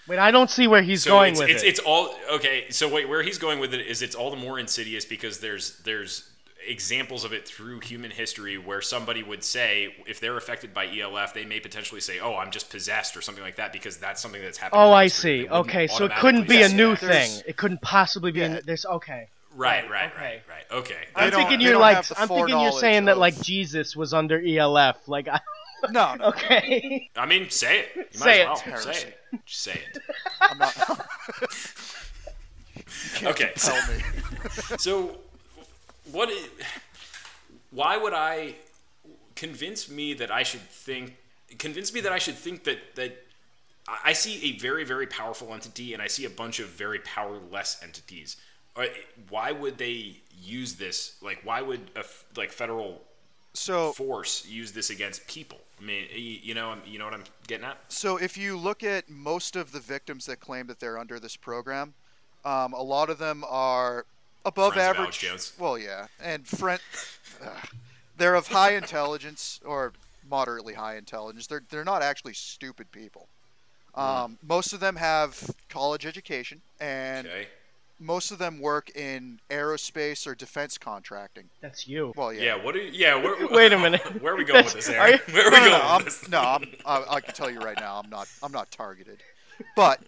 [0.07, 1.67] Wait, I don't see where he's so going it's, with it's, it.
[1.67, 2.65] it's all okay.
[2.69, 5.77] So wait, where he's going with it is it's all the more insidious because there's
[5.79, 6.30] there's
[6.67, 11.33] examples of it through human history where somebody would say if they're affected by ELF,
[11.33, 14.41] they may potentially say, "Oh, I'm just possessed" or something like that because that's something
[14.41, 14.81] that's happened.
[14.81, 15.47] oh, I see.
[15.49, 17.01] Okay, so it couldn't be a new that.
[17.01, 17.43] There's- thing.
[17.47, 18.41] It couldn't possibly be.
[18.41, 18.53] a Yeah.
[18.55, 19.27] new- There's okay.
[19.53, 20.21] Right, right, okay.
[20.23, 20.77] right, right.
[20.79, 20.95] Okay.
[21.15, 21.97] They I'm thinking you're like.
[21.97, 25.07] I'm thinking you're foreknowledge saying that like Jesus was under ELF.
[25.07, 25.39] Like, I,
[25.91, 26.25] No, no.
[26.25, 27.09] okay.
[27.17, 27.89] I mean, say it.
[27.95, 28.67] You might Say as it.
[28.67, 28.77] well.
[28.77, 29.17] Say it.
[29.45, 29.97] Just say it.
[30.39, 31.07] I'm not.
[33.23, 33.51] Okay.
[33.55, 34.03] So, Tell me.
[34.77, 35.17] so
[36.11, 36.29] what?
[37.71, 38.55] why would I
[39.35, 41.17] convince me that I should think?
[41.57, 43.25] Convince me that I should think that that
[44.03, 47.79] I see a very very powerful entity and I see a bunch of very powerless
[47.83, 48.37] entities.
[48.75, 48.85] Uh,
[49.29, 51.17] Why would they use this?
[51.21, 52.05] Like, why would a
[52.37, 53.01] like federal
[53.53, 55.59] So, force use this against people?
[55.79, 57.79] I mean, you know, you know what I'm getting at.
[57.89, 61.35] so if you look at most of the victims that claim that they're under this
[61.35, 61.95] program,
[62.45, 64.05] um, a lot of them are
[64.45, 64.99] above Friends of average.
[64.99, 65.53] Alex Jones.
[65.59, 66.81] Well, yeah, and friend,
[67.43, 67.49] Ugh.
[68.17, 69.93] they're of high intelligence or
[70.29, 71.47] moderately high intelligence.
[71.47, 73.27] They're they're not actually stupid people.
[73.95, 73.99] Hmm.
[74.01, 77.47] Um, most of them have college education, and Okay.
[77.99, 81.49] most of them work in aerospace or defense contracting.
[81.59, 82.13] That's you.
[82.15, 82.41] Well, yeah.
[82.55, 82.63] Yeah.
[82.63, 82.75] What?
[82.75, 83.15] Are, you, yeah.
[83.21, 84.01] Where, Wait a minute.
[84.21, 85.19] Where are we going with this, Are Aaron?
[85.27, 86.29] you- Where are we no, no, going no, I'm, with this?
[86.29, 89.21] no, I'm, I, I can tell you right now, I'm not, I'm not targeted.
[89.75, 89.99] But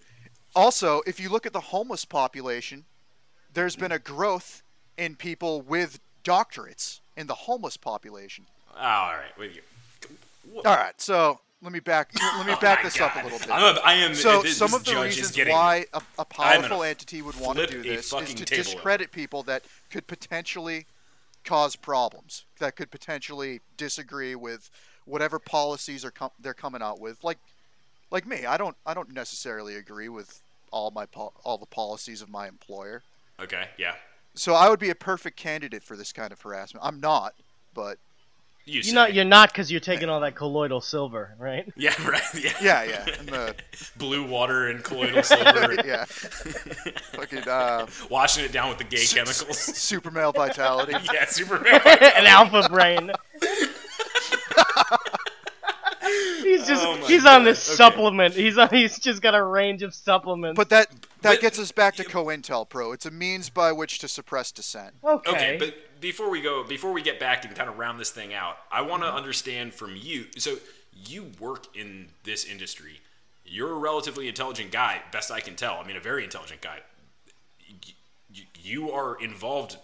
[0.56, 2.86] also, if you look at the homeless population,
[3.54, 4.63] there's been a growth
[4.98, 8.46] in people with doctorates in the homeless population.
[8.76, 9.38] Oh, all right.
[9.38, 9.62] With you.
[10.58, 13.50] All right, so let me back, let me Oh back this up a little bit.
[13.50, 14.13] I'm a, I am.
[14.13, 17.66] So this, some of the reasons getting, why a, a powerful entity would want to
[17.66, 18.56] do this is to over.
[18.56, 20.86] discredit people that could potentially
[21.46, 24.70] cause problems, that could potentially disagree with
[25.06, 27.24] whatever policies are com- they're coming out with.
[27.24, 27.39] Like,
[28.12, 32.22] like me, I don't I don't necessarily agree with all my pol- all the policies
[32.22, 33.02] of my employer.
[33.41, 33.67] Okay.
[33.78, 33.96] Yeah.
[34.36, 36.86] So I would be a perfect candidate for this kind of harassment.
[36.86, 37.34] I'm not,
[37.74, 37.98] but
[38.65, 39.13] You You're not.
[39.13, 41.72] You're not because you're taking all that colloidal silver, right?
[41.78, 41.93] Yeah.
[42.08, 42.22] Right.
[42.34, 42.52] Yeah.
[42.62, 43.56] yeah, yeah, and the,
[43.98, 45.76] Blue water and colloidal silver.
[45.86, 49.58] yeah, fucking uh, Washing it down with the gay chemicals.
[49.60, 50.93] super male vitality.
[51.13, 51.26] yeah.
[51.26, 51.82] Superman.
[51.86, 53.12] An alpha brain.
[56.58, 56.86] He's just.
[56.86, 57.76] Oh my he's on this okay.
[57.76, 58.34] supplement.
[58.34, 58.70] He's on.
[58.70, 60.58] He's just got a range of supplements.
[60.58, 60.89] But that
[61.22, 62.94] that But- gets us back to COINTELPRO.
[62.94, 64.96] It's a means by which to suppress dissent.
[65.04, 65.32] okay.
[65.32, 68.34] Okay, but before we go, before we get back and kind of round this thing
[68.34, 69.18] out, I want to mm-hmm.
[69.18, 70.26] understand from you.
[70.38, 70.58] So
[70.94, 73.01] you work in this industry.
[73.45, 75.76] You're a relatively intelligent guy, best I can tell.
[75.76, 76.80] I mean, a very intelligent guy.
[77.70, 77.93] Y-
[78.34, 79.78] y- You are involved,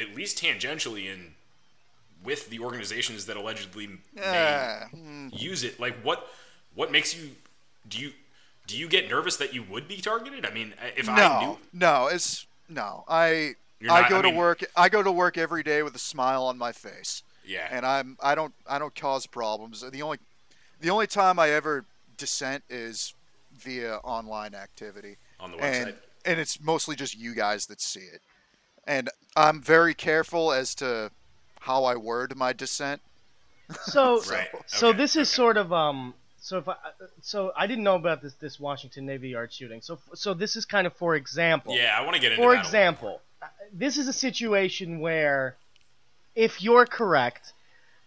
[0.00, 1.34] at least tangentially, in
[2.24, 4.86] with the organizations that allegedly may Uh,
[5.32, 5.78] use it.
[5.78, 6.28] Like, what
[6.74, 7.36] what makes you
[7.86, 8.12] do you
[8.66, 10.44] do you get nervous that you would be targeted?
[10.46, 13.04] I mean, if I no, knew, no, it's no.
[13.08, 14.64] I You're I go I to work.
[14.76, 18.16] I go to work every day with a smile on my face, yeah, and I'm
[18.22, 19.84] I don't I don't cause problems.
[19.88, 20.18] The only
[20.80, 21.84] the only time I ever
[22.16, 23.14] dissent is
[23.56, 25.82] via online activity, on the website.
[25.88, 25.94] and
[26.24, 28.22] and it's mostly just you guys that see it.
[28.86, 31.10] And I'm very careful as to
[31.64, 33.00] how I word my dissent.
[33.84, 34.48] So Right.
[34.66, 35.36] so Okay, this is okay.
[35.36, 36.76] sort of um so if I
[37.22, 39.80] so I didn't know about this this Washington Navy Yard shooting.
[39.80, 41.74] So so this is kind of for example.
[41.74, 45.56] Yeah, I want to get into For that example, uh, this is a situation where
[46.34, 47.54] if you're correct,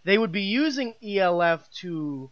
[0.03, 2.29] they would be using ELF to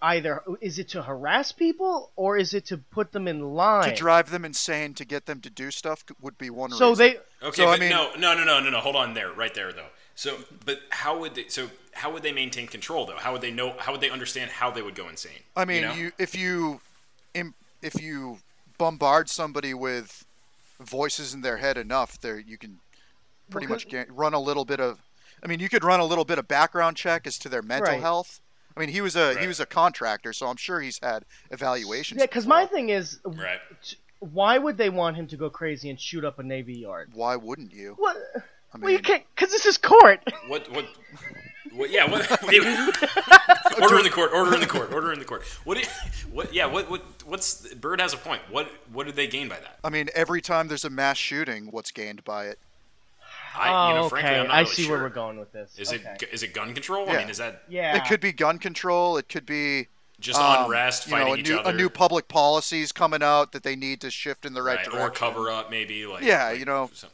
[0.00, 3.90] either is it to harass people or is it to put them in line?
[3.90, 7.06] To drive them insane to get them to do stuff would be one so reason.
[7.40, 8.80] they Okay, So, I mean- no, no, no, no, no, no.
[8.80, 9.88] Hold on there, right there, though.
[10.14, 11.48] So, but how would they?
[11.48, 13.16] So, how would they maintain control, though?
[13.16, 13.74] How would they know?
[13.78, 15.32] How would they understand how they would go insane?
[15.56, 15.94] I mean, you, know?
[15.94, 16.80] you if you
[17.84, 18.38] if you
[18.78, 20.24] bombard somebody with
[20.80, 22.78] voices in their head enough, there you can
[23.50, 25.00] pretty Well, much ga- run a little bit of.
[25.42, 27.92] I mean, you could run a little bit of background check as to their mental
[27.92, 28.00] Right.
[28.00, 28.40] health.
[28.76, 32.18] I mean, he was a he was a contractor, so I'm sure he's had evaluations.
[32.18, 33.60] Yeah, because my thing is, right?
[34.20, 37.10] why would they want him to go crazy and shoot up a Navy yard?
[37.14, 37.94] Why wouldn't you?
[37.98, 38.16] What?
[38.74, 40.20] I well, you can't, because this is court.
[40.48, 40.70] What?
[40.70, 40.86] What?
[41.72, 41.90] What?
[41.90, 42.10] Yeah.
[42.10, 42.30] What?
[43.82, 44.32] order in the court.
[44.32, 44.92] Order in the court.
[44.92, 45.42] Order in the court.
[45.64, 45.78] What?
[46.32, 46.52] What?
[46.54, 46.66] Yeah.
[46.66, 46.90] What?
[46.90, 47.02] What?
[47.24, 47.74] What's?
[47.74, 48.42] Bird has a point.
[48.50, 48.70] What?
[48.92, 49.78] What did they gain by that?
[49.82, 52.58] I mean, every time there's a mass shooting, what's gained by it?
[53.56, 54.08] I, oh, you know, okay.
[54.10, 54.96] frankly, I'm not I really see sure.
[54.96, 55.78] where we're going with this.
[55.78, 56.16] Is okay.
[56.20, 56.28] it?
[56.32, 57.08] Is it gun control?
[57.08, 57.96] I mean, is that Yeah.
[57.96, 59.16] It could be gun control.
[59.16, 59.86] It could be
[60.20, 63.22] just um, unrest, you fighting know, a each new, other, a new public policies coming
[63.22, 65.00] out that they need to shift in the right, right, direction.
[65.00, 66.06] or cover up, maybe?
[66.06, 67.08] Like Yeah, like- you know, so-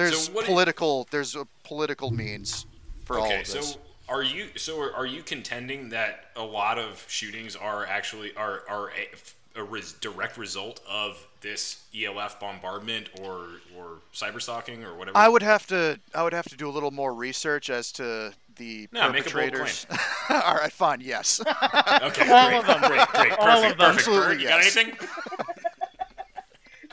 [0.00, 1.06] There's So what do you- political.
[1.10, 2.66] There's a political means
[3.04, 3.72] for all of this.
[3.72, 3.78] so
[4.08, 8.62] are you so are, are you contending that a lot of shootings are actually are
[8.68, 13.46] are a, a res, direct result of this ELF bombardment or
[13.78, 15.16] or cyber stalking or whatever?
[15.16, 15.98] I would have to.
[16.14, 19.30] I would have to do a little more research as to the No, make a
[19.32, 19.86] bold perpetrators.
[20.28, 21.00] all right, fine.
[21.00, 21.40] Yes.
[21.40, 22.80] okay, All great, of them.
[22.90, 23.78] great, great, All perfect, of them.
[23.78, 23.80] perfect.
[23.80, 24.76] Absolutely, Bird, you got yes.
[24.76, 25.08] anything?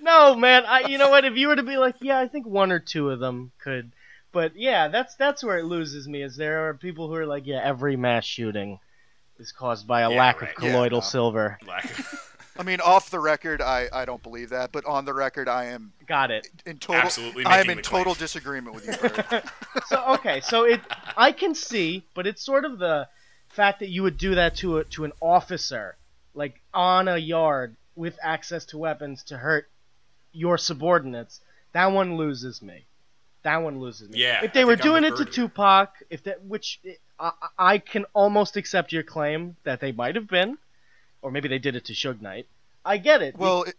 [0.08, 0.66] No, man.
[0.66, 1.26] I, you know what?
[1.26, 3.92] If you were to be like, yeah, I think one or two of them could,
[4.32, 6.22] but yeah, that's that's where it loses me.
[6.24, 8.80] Is there are people who are like, yeah, every mass shooting
[9.38, 10.56] is caused by a Yeah, lack right.
[10.58, 11.04] of Yeah, colloidal no.
[11.06, 11.60] silver.
[11.68, 11.92] Lack
[12.60, 15.66] I mean, off the record, I, I don't believe that, but on the record, I
[15.66, 16.48] am Got it.
[16.66, 17.02] in total.
[17.02, 18.24] Absolutely I am in total claim.
[18.24, 19.44] disagreement with you, Bird.
[19.88, 20.80] So okay, so it
[21.18, 23.08] I can see, but it's sort of the
[23.50, 25.98] fact that you would do that to a to an officer,
[26.34, 29.68] like on a yard with access to weapons to hurt
[30.38, 31.42] your subordinates.
[31.74, 32.86] That one loses me.
[33.44, 34.20] That one loses me.
[34.20, 36.80] Yeah, If they I were doing it to Tupac, if that which
[37.20, 40.58] I, I can almost accept your claim that they might have been,
[41.22, 42.48] or maybe they did it to Suge Knight.
[42.86, 43.38] I get it.
[43.38, 43.76] Well, it,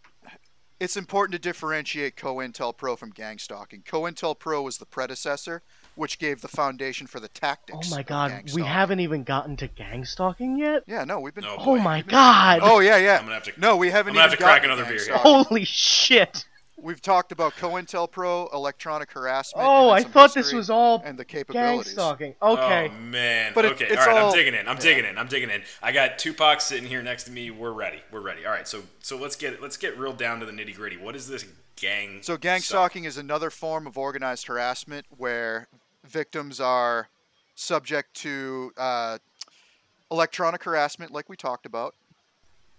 [0.81, 3.83] it's important to differentiate COINTELPRO from gang stalking.
[3.83, 5.63] COINTELPRO was the predecessor,
[5.99, 7.93] which gave the foundation for the tactics.
[7.93, 10.85] oh my god, gang we haven't even gotten to gang stalking yet.
[10.87, 11.45] Yeah, no, we've been.
[11.45, 11.57] No.
[11.59, 11.79] Oh boy.
[11.81, 12.61] my god.
[12.63, 13.17] Oh yeah, yeah.
[13.17, 15.17] I'm gonna have to- no, we haven't I'm gonna have to crack another beer here.
[15.17, 16.47] Holy shit.
[16.81, 19.67] We've talked about COINTELPRO, electronic harassment.
[19.69, 21.87] Oh, and I thought this was all and the capabilities.
[21.87, 22.35] gang stalking.
[22.41, 22.89] Okay.
[22.93, 23.51] Oh man.
[23.53, 23.87] But it- okay.
[23.87, 24.19] it's all right.
[24.19, 24.69] all- I'm digging in.
[24.69, 25.19] I'm digging in.
[25.19, 25.63] I'm digging in.
[25.83, 27.51] I got Tupac sitting here next to me.
[27.51, 27.99] We're ready.
[28.13, 28.47] We're ready.
[28.47, 28.69] All right.
[28.69, 30.97] So so let's get let's get real down to the nitty gritty.
[30.97, 31.45] What is this
[31.75, 32.21] gang?
[32.23, 35.67] So gang stalking is another form of organized harassment where
[36.05, 37.09] victims are
[37.55, 39.19] subject to uh,
[40.11, 41.95] electronic harassment, like we talked about,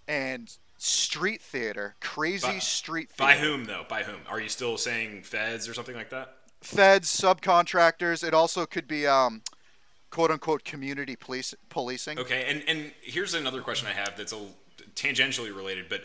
[0.08, 3.32] and street theater, crazy By- street theater.
[3.32, 3.84] By whom though?
[3.88, 4.20] By whom?
[4.28, 6.36] Are you still saying feds or something like that?
[6.60, 8.26] Feds, subcontractors.
[8.26, 9.42] It also could be um,
[10.10, 12.18] quote unquote community police policing.
[12.18, 12.44] Okay.
[12.48, 14.40] And and here's another question I have that's a
[14.94, 16.02] tangentially related, but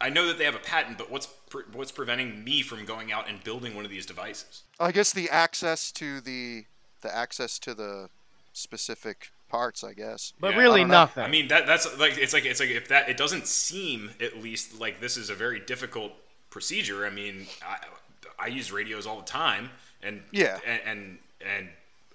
[0.00, 3.12] I know that they have a patent, but what's pre- what's preventing me from going
[3.12, 4.62] out and building one of these devices?
[4.78, 6.64] I guess the access to the
[7.02, 8.08] the access to the
[8.52, 9.84] specific parts.
[9.84, 10.32] I guess.
[10.40, 11.24] but Yeah, really I nothing.
[11.24, 14.42] I mean that that's like it's like it's like if that it doesn't seem at
[14.42, 16.12] least like this is a very difficult
[16.50, 17.04] procedure.
[17.06, 17.78] I mean, I,
[18.38, 19.70] I use radios all the time,
[20.02, 20.58] and Yeah.
[20.66, 21.18] and and,
[21.56, 21.68] and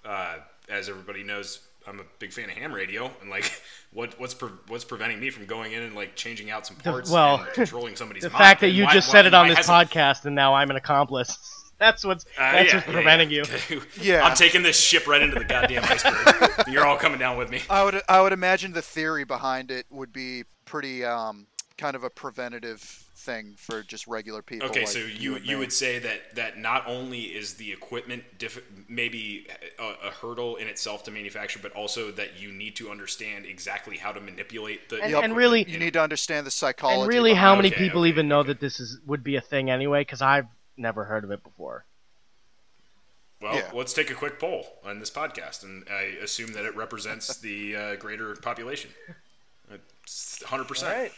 [0.04, 0.36] uh,
[0.68, 3.50] as everybody knows, I'm a big fan of ham radio, and like
[3.92, 6.90] what what's pre- what's preventing me from going in and like changing out some The-
[6.90, 8.30] parts well, and controlling somebody's mind.
[8.32, 8.44] the mind?
[8.44, 10.54] fact that And you why- just why- said it on this hasn't- podcast and now
[10.54, 11.36] I'm an accomplice.
[11.78, 13.44] That's what's Uh, that's yeah, what's yeah, preventing yeah.
[13.68, 13.82] you.
[14.00, 14.24] Yeah.
[14.24, 16.66] I'm taking this ship right into the goddamn iceberg.
[16.68, 17.60] You're all coming down with me.
[17.68, 22.02] I would I would imagine the theory behind it would be pretty um, kind of
[22.02, 24.68] a preventative thing for just regular people.
[24.68, 28.22] Okay, like so you and you would say that that not only is the equipment
[28.38, 29.46] diff- maybe
[29.78, 33.98] a, a hurdle in itself to manufacture, but also that you need to understand exactly
[33.98, 35.24] how to manipulate the And- Yep.
[35.24, 37.00] and really- you need to understand the psychology.
[37.02, 39.40] And really, how many Okay, people okay, even know that this is would be a
[39.42, 40.00] thing anyway?
[40.02, 40.46] Because I've
[40.76, 41.84] never heard of it before.
[43.42, 43.70] Well, Yeah.
[43.74, 47.76] let's take a quick poll on this podcast, and I assume that it represents the
[47.76, 48.90] uh, greater population.
[50.08, 51.10] 100%.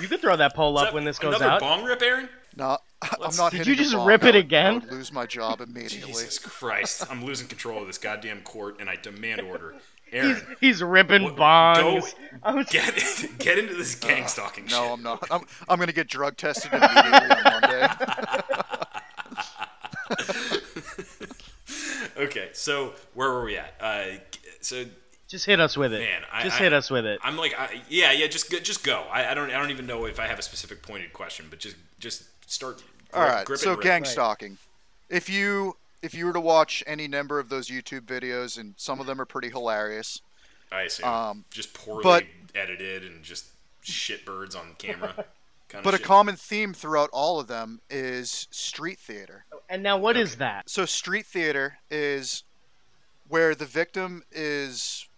[0.00, 1.60] You could throw that pole up that when this goes another out.
[1.60, 2.28] bong rip, Aaron?
[2.56, 4.06] No, I'm Let's- not Did you just bong.
[4.06, 4.74] rip it again?
[4.74, 6.12] I would lose my job immediately.
[6.12, 7.04] Jesus Christ!
[7.10, 9.74] I'm losing control of this goddamn court, and I demand order.
[10.12, 12.02] Aaron, he's ripping What- bongs.
[12.02, 12.08] go-
[12.42, 12.94] I was- get
[13.38, 14.90] get into this gang stalking No, shit.
[14.92, 15.26] I'm not.
[15.30, 17.88] I'm, I'm gonna get drug tested immediately on Monday.
[22.16, 23.74] Okay, so where were we at?
[23.80, 24.04] Uh,
[24.60, 24.84] so
[25.28, 26.00] just hit us with it.
[26.00, 27.18] Man, I- just I- hit us with it.
[27.22, 29.04] I'm like, I, yeah, yeah, just go, just go.
[29.10, 31.58] I, I don't, I don't even know if I have a specific pointed question, but
[31.58, 32.82] just, just start.
[33.14, 33.44] All right.
[33.46, 33.84] grip it So and rip.
[33.84, 34.10] gang Right.
[34.10, 34.58] stalking.
[35.08, 39.00] If you if you were to watch any number of those YouTube videos, and some
[39.00, 40.20] of them are pretty hilarious,
[40.70, 42.24] I assume um, just poorly but-
[42.54, 43.46] edited and just
[43.84, 45.24] shitbirds on camera.
[45.68, 49.44] Kind but of a common theme throughout all of them is street theater.
[49.68, 50.38] And now, what is Okay.
[50.38, 50.70] that?
[50.70, 52.44] So street theater is
[53.28, 55.08] where the victim is,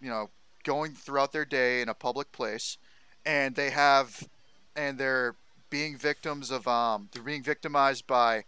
[0.00, 0.30] you know,
[0.64, 2.78] going throughout their day in a public place,
[3.24, 4.28] and they have,
[4.76, 5.34] and they're
[5.68, 8.44] being victims of, um, they're being victimized by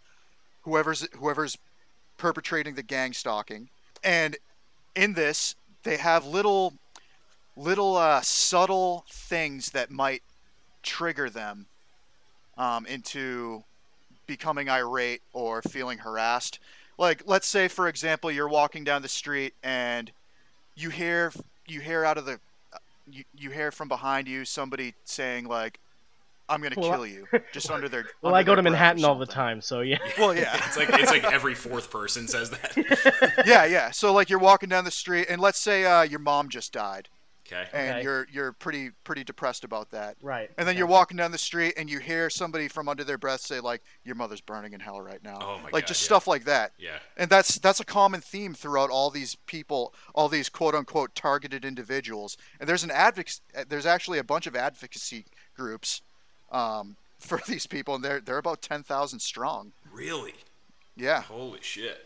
[0.62, 1.58] whoever's whoever's
[2.18, 3.68] perpetrating the gang stalking,
[4.02, 4.36] and
[4.94, 6.74] in this they have little,
[7.56, 10.22] little uh, subtle things that might
[10.82, 11.66] trigger them
[12.56, 13.64] um, into
[14.26, 16.58] becoming irate or feeling harassed.
[16.98, 20.12] Like, let's say, for example, you're walking down the street and
[20.74, 21.32] you hear
[21.66, 22.38] you hear out of the
[23.10, 25.80] you, you hear from behind you somebody saying like,
[26.48, 28.04] "I'm gonna Well, kill you," just under their.
[28.22, 29.98] Well, under I go to Manhattan all the time, so yeah.
[30.18, 33.42] Well, yeah, It's like it's like every fourth person says that.
[33.46, 33.90] yeah, yeah.
[33.90, 37.08] So like you're walking down the street and let's say uh, your mom just died
[37.46, 37.66] Okay.
[37.72, 38.02] and Okay.
[38.02, 40.16] you're you're pretty pretty depressed about that.
[40.22, 40.48] Right.
[40.56, 40.78] And then okay.
[40.78, 43.82] you're walking down the street and you hear somebody from under their breath say like,
[44.04, 46.06] "Your mother's burning in hell right now." Oh my like God, just yeah.
[46.06, 46.72] stuff like that.
[46.78, 46.98] Yeah.
[47.16, 51.64] And that's that's a common theme throughout all these people, all these quote unquote targeted
[51.64, 52.36] individuals.
[52.60, 55.24] And there's an advoc- there's actually a bunch of advocacy
[55.56, 56.00] groups
[56.52, 59.72] um, for these people, and they're they're about ten thousand strong.
[59.92, 60.34] Really?
[60.96, 62.04] Yeah, Holy shit.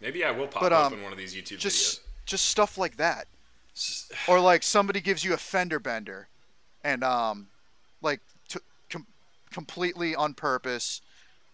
[0.00, 2.04] Maybe I will pop But, up um, in one of these YouTube just videos.
[2.26, 3.26] just stuff like that.
[4.28, 6.28] Or like somebody gives you a fender bender
[6.84, 7.48] and um
[8.02, 8.20] like
[8.90, 9.06] com-
[9.50, 11.00] completely on purpose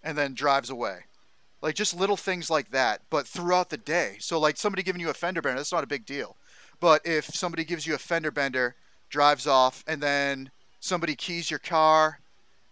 [0.02, 1.00] and then drives away.
[1.60, 4.16] Like just little things like that but throughout the day.
[4.20, 6.36] So like somebody giving you a fender bender that's not a big deal.
[6.80, 8.74] But if somebody gives you a fender bender
[9.10, 10.50] drives off and then
[10.80, 12.20] somebody keys your car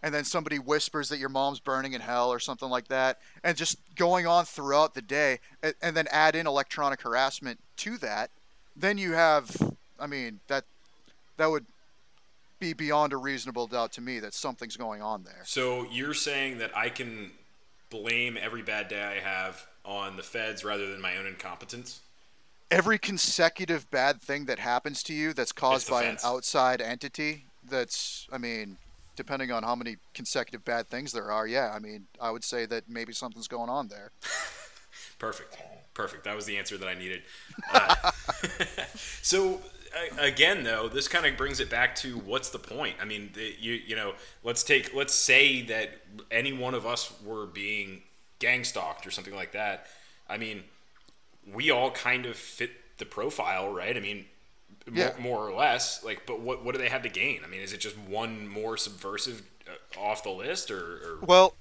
[0.02, 3.56] and then somebody whispers that your mom's burning in hell or something like that and
[3.56, 8.30] just going on throughout the day and, and then add in electronic harassment to that
[8.76, 9.56] then you have
[9.98, 10.64] i mean that
[11.36, 11.66] that would
[12.58, 16.58] be beyond a reasonable doubt to me that something's going on there So you're saying
[16.58, 17.32] that I can
[17.90, 22.00] blame every bad day I have on the feds rather than my own incompetence?
[22.70, 26.24] every consecutive bad thing that happens to you that's caused by feds.
[26.24, 28.76] an outside entity that's i mean
[29.16, 32.66] depending on how many consecutive bad things there are yeah i mean i would say
[32.66, 34.10] that maybe something's going on there
[35.18, 35.56] Perfect.
[35.96, 36.24] Perfect.
[36.24, 37.22] That was the answer that I needed.
[37.72, 38.10] Uh,
[39.22, 39.60] so
[40.18, 42.96] again, though, this kind of brings it back to what's the point?
[43.00, 44.12] I mean, the, you you know,
[44.44, 48.02] let's take let's say that any one of us were being
[48.40, 49.86] gang stalked or something like that.
[50.28, 50.64] I mean,
[51.50, 53.96] we all kind of fit the profile, right?
[53.96, 54.26] I mean,
[54.92, 55.12] Yeah.
[55.18, 56.04] more, more or less.
[56.04, 57.40] Like, but what what do they have to gain?
[57.42, 61.54] I mean, is it just one more subversive uh, off the list, or, or well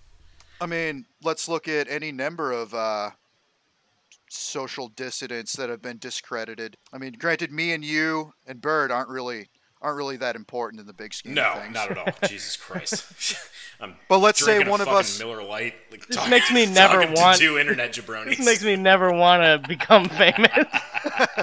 [0.61, 3.09] i mean let's look at any number of uh
[4.35, 6.77] social dissidents that have been discredited.
[6.93, 9.49] I mean granted me and you and bird aren't really
[9.85, 12.07] aren't really that important in the big scheme no, of things not at all.
[12.27, 13.37] Jesus Christ.
[13.79, 15.75] I'm But let's say drinking a one of us- Miller Lite.
[15.91, 18.37] Like, This talk- makes me never talking to want- two internet jabronis.
[18.37, 20.49] This makes me never want to become famous.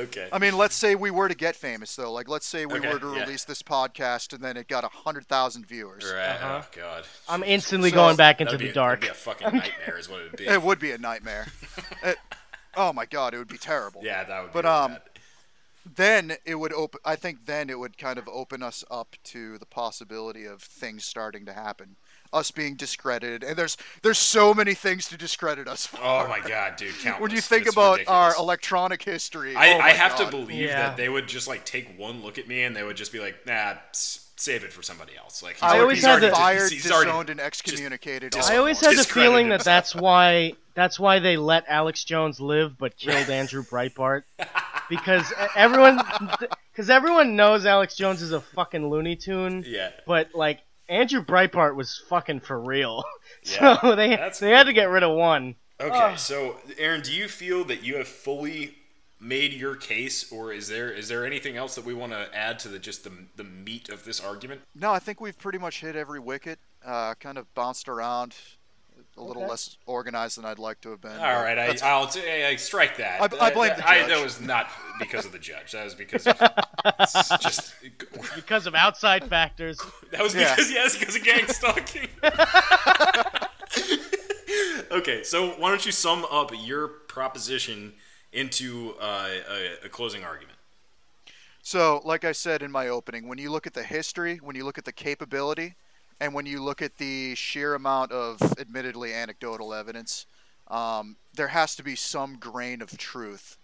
[0.00, 0.28] okay.
[0.32, 2.12] I mean, let's say we were to get famous, though.
[2.12, 3.20] Like, let's say we Okay, were to yeah.
[3.20, 6.04] release this podcast and then it got a hundred thousand viewers.
[6.04, 6.30] Right.
[6.30, 6.62] Uh-huh.
[6.64, 7.04] Oh God.
[7.28, 9.00] I'm instantly So- going back into the be, dark.
[9.02, 10.46] That'd be a fucking nightmare, is what it'd be.
[10.46, 11.46] It would be a nightmare.
[12.02, 12.18] It-
[12.76, 14.00] oh my god, it would be terrible.
[14.04, 14.52] yeah, that would.
[14.52, 15.02] But, be really um, bad.
[15.94, 17.00] Then it would open.
[17.04, 21.04] I think then it would kind of open us up to the possibility of things
[21.04, 21.94] starting to happen,
[22.32, 25.98] us being discredited, and there's there's so many things to discredit us for.
[26.02, 26.92] Oh my God, dude!
[26.98, 27.20] Countless.
[27.20, 30.24] when you think It's about our electronic history, I, oh I have God.
[30.24, 30.88] to believe Yeah.
[30.88, 33.20] that they would just like take one look at me and they would just be
[33.20, 36.04] like, "Nah, s- save it for somebody else." Like he's I I already- always he's
[36.04, 38.32] had already, the- fired, he's disowned, and excommunicated.
[38.32, 42.04] dis- all I always had the feeling that that's why that's why they let Alex
[42.04, 44.22] Jones live but killed Andrew Breitbart
[44.90, 46.00] because everyone
[46.72, 49.90] because everyone knows Alex Jones is a fucking Looney Tune, Yeah.
[50.06, 53.04] but like Andrew Breitbart was fucking for real.
[53.42, 55.54] Yeah, so they that's they had to get rid of one.
[55.80, 58.74] Okay, so Aaron, do you feel that you have fully
[59.20, 62.58] made your case, or is there is there anything else that we want to add
[62.60, 64.60] to the just the the meat of this argument?
[64.74, 66.58] No, I think we've pretty much hit every wicket.
[66.84, 68.34] Uh, kind of bounced around,
[69.16, 69.50] a little Okay.
[69.50, 71.18] less organized than I'd like to have been.
[71.18, 73.20] All right, I, I'll t- I, I strike that.
[73.20, 74.08] I- I blame the I- judge.
[74.10, 74.68] that was not
[75.00, 75.72] because of the judge.
[75.72, 76.38] That was because of
[77.40, 77.74] just
[78.36, 79.80] Because of outside factors.
[80.12, 80.54] that was Yeah.
[80.54, 82.06] because yes, because of gang stalking.
[84.92, 87.94] okay, so why don't you sum up your proposition
[88.36, 90.58] into uh, a, a closing argument?
[91.62, 94.64] So, like I said in my opening, when you look at the history, when you
[94.64, 95.74] look at the capability,
[96.20, 100.26] and when you look at the sheer amount of admittedly anecdotal evidence,
[100.68, 103.58] um, there has to be some grain of truth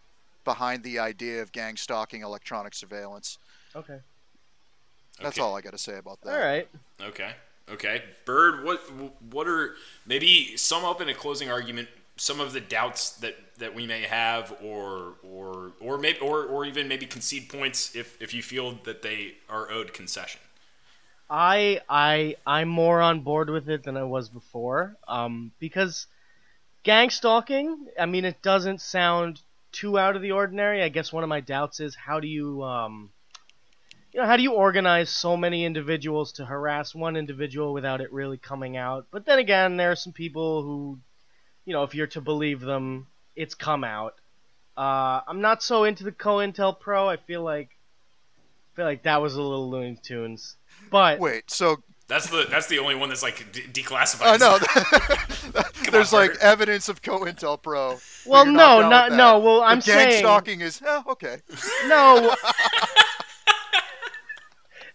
[0.45, 3.39] behind the idea of gang stalking electronic surveillance.
[3.75, 4.01] Okay.
[5.21, 5.43] That's Okay.
[5.43, 6.33] all I got to say about that.
[6.33, 6.69] All right.
[7.01, 7.33] Okay.
[7.71, 8.03] Okay.
[8.25, 8.81] Bird, what
[9.31, 11.89] what are maybe sum up in a closing argument
[12.23, 16.65] some of the doubts that, that we may have or or or maybe or, or
[16.65, 20.41] even maybe concede points if, if you feel that they are owed concession.
[21.29, 24.97] I I I'm more on board with it than I was before.
[25.09, 26.07] Um, because
[26.85, 29.41] gang stalking, I mean, it doesn't sound
[29.73, 30.81] too out of the ordinary.
[30.81, 33.11] I guess one of my doubts is how do you um,
[34.13, 38.13] you know, how do you organize so many individuals to harass one individual without it
[38.13, 39.07] really coming out?
[39.11, 40.99] But then again, there are some people who,
[41.65, 43.07] you know, if you're to believe them,
[43.37, 44.15] it's come out.
[44.77, 47.09] Uh, I'm not so into the COINTELPRO.
[47.09, 47.71] I feel like,
[48.73, 50.57] I feel like that was a little Looney Tunes.
[50.91, 51.77] But Wait, so
[52.09, 54.23] That's the that's the only one that's like de- declassified.
[54.23, 54.59] I know
[55.91, 56.41] there's on, like Bird.
[56.41, 58.25] evidence of COINTELPRO.
[58.25, 61.37] but Well, no, not down no, well, I'm gang saying- stalking is eh, okay.
[61.87, 62.35] No.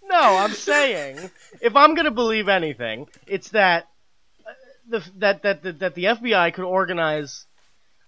[0.10, 1.30] no, I'm saying
[1.62, 3.88] if I'm gonna believe anything, it's that
[4.90, 7.46] the that that that, that the FBI could organize.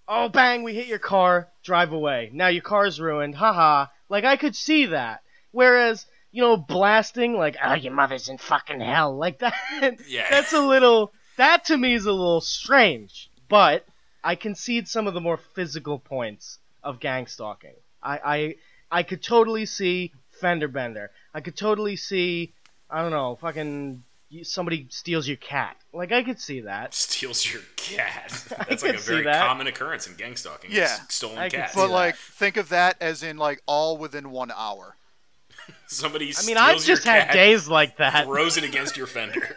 [0.08, 0.62] Oh, bang!
[0.62, 1.48] We hit your car.
[1.62, 2.30] Drive away.
[2.32, 3.36] Now your car's ruined.
[3.36, 3.86] Haha.
[4.08, 5.22] Like I could see that.
[5.52, 9.54] Whereas you know, blasting like oh your mother's in fucking hell like that.
[10.08, 10.26] Yeah.
[10.30, 11.12] That's a little.
[11.36, 13.30] That to me is a little strange.
[13.48, 13.84] But
[14.22, 17.74] I concede some of the more physical points of gang stalking.
[18.02, 18.54] I, I
[18.90, 21.10] I could totally see fender bender.
[21.34, 22.52] I could totally see
[22.88, 24.02] I don't know, fucking
[24.32, 25.76] y- somebody steals your cat.
[25.92, 26.94] Like I could see that.
[26.94, 28.30] steals your cat.
[28.68, 29.46] That's like a very that.
[29.46, 30.70] common occurrence in gang stalking.
[30.72, 30.96] Yeah.
[31.08, 31.72] Stolen I cats.
[31.74, 31.92] see But that.
[31.92, 34.96] like, think of that as in like all within one hour.
[35.86, 38.24] Somebody I steals mean, I've just had cat, days like that.
[38.24, 39.56] throws it against your fender.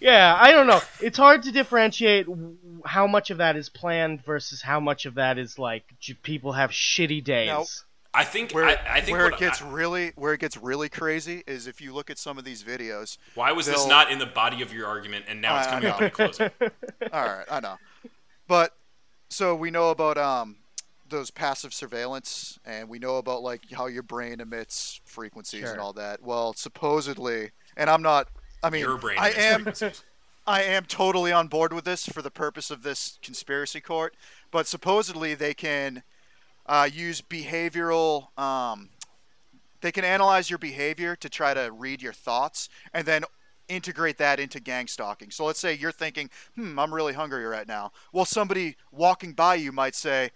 [0.00, 0.80] Yeah, I don't know.
[1.00, 2.26] It's hard to differentiate
[2.84, 5.84] how much of that is planned versus how much of that is like
[6.22, 7.46] people have shitty days.
[7.48, 7.64] Now,
[8.14, 10.88] I think Where, I, I think where it gets I- really where it gets really
[10.88, 13.18] crazy is if you look at some of these videos.
[13.34, 15.74] why was this not in the body of your argument and now it's I- I
[15.74, 16.06] coming up know.
[16.06, 16.50] in closing?
[17.12, 17.76] All right, I know.
[18.46, 18.72] But
[19.30, 20.56] so we know about um
[21.08, 25.72] those passive surveillance and we know about like how your brain emits frequencies Sure.
[25.72, 26.22] and all that.
[26.22, 28.28] Well, supposedly, and I'm not
[28.62, 29.66] I mean, Your brain I am.
[30.46, 34.14] I am totally on board with this for the purpose of this conspiracy court,
[34.50, 36.02] but supposedly they can
[36.66, 38.36] uh, use behavioral.
[38.38, 38.90] Um,
[39.80, 43.24] they can analyze your behavior to try to read your thoughts and then
[43.68, 45.30] integrate that into gang stalking.
[45.30, 49.56] So let's say you're thinking, "Hmm, I'm really hungry right now." Well, somebody walking by
[49.56, 50.30] you might say,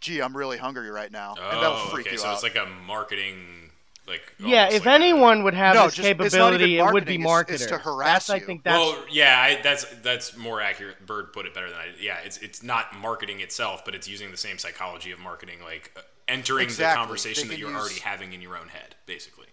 [0.00, 2.16] "Gee, I'm really hungry right now," and that'll Oh, freak okay.
[2.16, 2.34] you So out.
[2.34, 3.70] it's like a marketing,
[4.06, 6.78] like yeah, if like a- anyone would have No, this just- it's not even capability,
[6.78, 7.62] it would be marketing, it's- marketers.
[7.62, 11.04] it's to harass That's, I think that's well, yeah, I, that's that's more accurate.
[11.06, 11.86] Bird put it better than I.
[12.00, 15.92] Yeah, it's it's not marketing itself, but it's using the same psychology of marketing, like
[15.96, 16.92] uh, entering Exactly.
[16.92, 19.46] the conversation that you're use- already having in your own head, basically.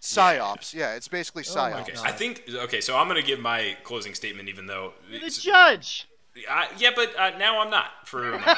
[0.00, 0.74] psyops.
[0.74, 1.80] Yeah, it's basically Oh psyops.
[1.82, 2.80] Okay, I think okay.
[2.82, 6.06] So I'm gonna give my closing statement, even though the judge.
[6.50, 8.34] I, yeah, but uh, now I'm not for.
[8.34, 8.56] a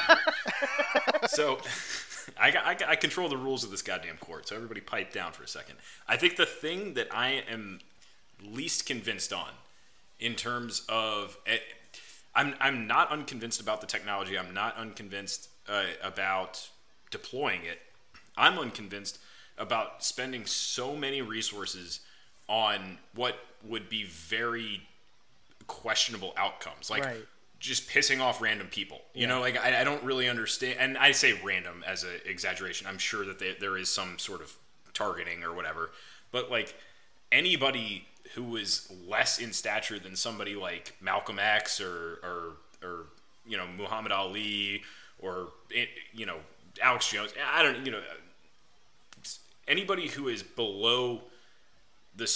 [1.29, 1.59] so,
[2.37, 4.47] I, I, I control the rules of this goddamn court.
[4.47, 5.75] So everybody, pipe down for a second.
[6.07, 7.79] I think the thing that I am
[8.43, 9.49] least convinced on,
[10.19, 11.57] in terms of, eh,
[12.35, 14.37] I'm I'm not unconvinced about the technology.
[14.37, 16.69] I'm not unconvinced uh, about
[17.11, 17.79] deploying it.
[18.37, 19.19] I'm unconvinced
[19.57, 22.01] about spending so many resources
[22.47, 24.81] on what would be very
[25.67, 27.25] questionable outcomes, like Right.
[27.59, 29.01] Just pissing off random people.
[29.13, 32.87] You know, like I, I don't really understand, and I say random as an exaggeration.
[32.87, 34.55] I'm sure that they, there is some sort of
[34.93, 35.91] targeting or whatever,
[36.31, 36.73] but like
[37.31, 43.05] anybody who is less in stature than somebody like Malcolm X or or, or
[43.45, 44.83] you know Muhammad Ali
[45.19, 46.37] or eh, you know
[46.81, 47.33] Alex Jones.
[47.53, 48.01] I don't you know
[49.67, 51.21] anybody who is below
[52.15, 52.27] the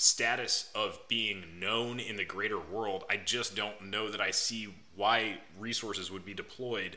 [0.00, 4.74] status of being known in the greater world, I just don't know that I see
[4.96, 6.96] why resources would be deployed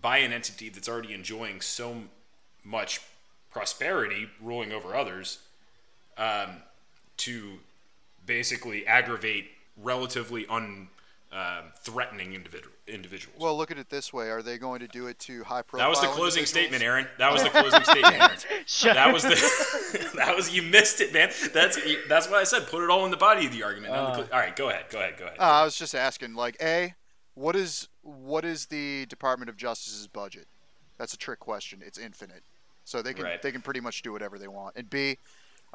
[0.00, 2.02] by an entity that's already enjoying so
[2.62, 3.00] much
[3.50, 5.38] prosperity, ruling over others,
[6.18, 6.62] um,
[7.18, 7.58] to
[8.26, 10.88] basically aggravate relatively un
[11.32, 13.36] uh, threatening individual individuals.
[13.40, 15.86] Well, look at it this way: Are they going to do it to high profile?
[15.86, 17.06] that was the closing statement, Aaron.
[17.18, 18.36] That was the closing statement, Aaron.
[18.66, 21.30] Shut That was the that was you missed it, man.
[21.52, 23.92] That's that's why I said put it all in the body of the argument.
[23.92, 24.26] not the Uh.
[24.26, 25.38] cl- all right, go ahead, go ahead, go ahead.
[25.38, 26.94] Uh, I was just asking, like, a,
[27.34, 30.46] what is what is the Department of Justice's budget?
[30.96, 31.82] That's a trick question.
[31.84, 32.44] It's infinite,
[32.84, 33.42] so they can Right.
[33.42, 34.76] they can pretty much do whatever they want.
[34.76, 35.18] And b,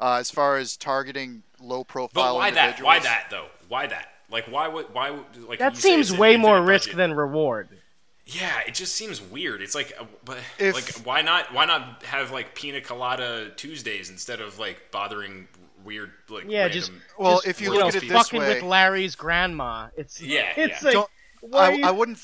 [0.00, 2.80] uh, as far as targeting low but profile why that?
[2.82, 3.48] Why that though?
[3.68, 4.11] Why that?
[4.30, 7.68] Like why would why would like That you seems way more infinite risk than reward.
[8.24, 9.60] Yeah, it just seems weird.
[9.62, 11.52] It's like, uh, but If- like, why not?
[11.52, 15.48] Why not have like pina colada Tuesdays instead of like bothering
[15.84, 18.12] weird like Yeah, random, just Well, just, if you you look know, at it this
[18.12, 20.86] fucking way- with Larry's grandma, it's Yeah, it's yeah.
[20.88, 21.10] like Don't-
[21.52, 22.20] I, you- I wouldn't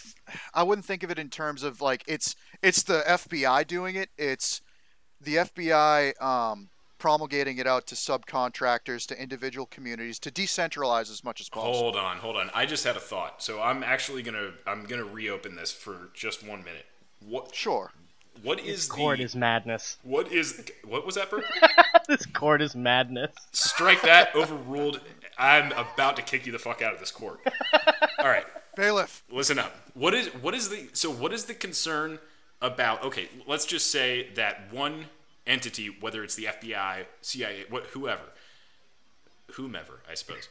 [0.54, 4.10] I wouldn't think of it in terms of like it's it's the FBI doing it.
[4.16, 4.60] It's
[5.20, 11.40] the FBI um, promulgating it out to subcontractors, to individual communities, to decentralize as much
[11.40, 11.72] as possible.
[11.74, 12.50] Hold on, hold on.
[12.54, 13.42] I just had a thought.
[13.42, 16.86] So I'm actually gonna I'm gonna reopen this for just one minute.
[17.26, 17.92] What Sure.
[18.42, 19.98] what is this court the is madness.
[20.02, 21.44] what is what was that, Bird?
[22.08, 23.32] this court is madness.
[23.52, 24.34] Strike that.
[24.34, 25.00] Overruled.
[25.38, 27.40] I'm about to kick you the fuck out of this court.
[28.18, 28.46] All right.
[28.76, 29.24] Bailiff.
[29.30, 29.74] listen up.
[29.94, 32.18] What is what is the so what is the concern
[32.60, 33.02] about?
[33.04, 35.06] Okay, let's just say that one
[35.48, 38.22] entity, whether it's the FBI, CIA, what whoever,
[39.52, 40.48] whomever, I suppose.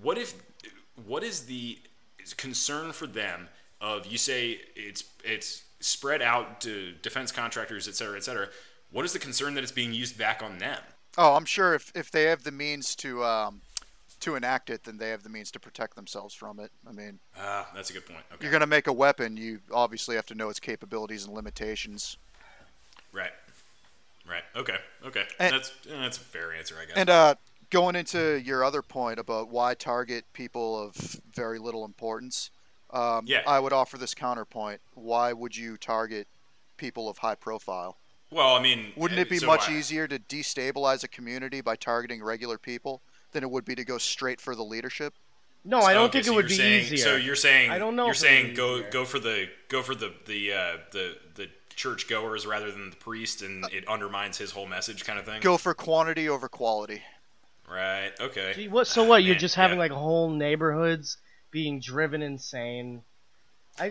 [0.00, 0.34] What if
[1.06, 1.78] what is the
[2.36, 3.48] concern for them
[3.80, 8.48] of you say it's it's spread out to defense contractors, et cetera, et cetera.
[8.92, 10.80] What is the concern that it's being used back on them?
[11.16, 13.62] Oh, I'm sure if, if they have the means to um,
[14.20, 16.70] to enact it, then they have the means to protect themselves from it.
[16.86, 18.20] I mean, Ah, that's a good point.
[18.32, 18.42] Okay.
[18.44, 22.18] you're going to make a weapon, you obviously have to know its capabilities and limitations.
[23.12, 23.32] Right.
[24.28, 24.42] Right.
[24.54, 24.76] Okay.
[25.04, 25.24] Okay.
[25.38, 26.96] And- that's eh, that's a fair answer, I guess.
[26.96, 27.34] And uh,
[27.70, 30.94] going into your other point about why target people of
[31.34, 32.50] very little importance,
[32.90, 33.42] um, Yeah.
[33.46, 34.80] I would offer this counterpoint.
[34.94, 36.26] Why would you target
[36.76, 37.96] people of high profile?
[38.32, 41.60] well, I mean, Wouldn't eh, it be so much I- easier to destabilize a community
[41.60, 43.02] by targeting regular people
[43.32, 45.14] than it would be to go straight for the leadership?
[45.64, 46.98] No, I don't Okay, think so it would be saying, easier.
[46.98, 48.90] So you're saying I don't know You're if it would saying go easier.
[48.90, 51.50] go for the go for the the uh, the the
[51.80, 55.40] church goers rather than the priest, and it undermines his whole message, kind of thing.
[55.40, 57.02] Go for quantity over quality.
[57.66, 58.12] Right.
[58.20, 58.52] Okay.
[58.54, 58.86] Gee, what?
[58.86, 59.24] So what?
[59.24, 59.84] You're Man, just having yeah.
[59.84, 61.16] like whole neighborhoods
[61.50, 63.02] being driven insane.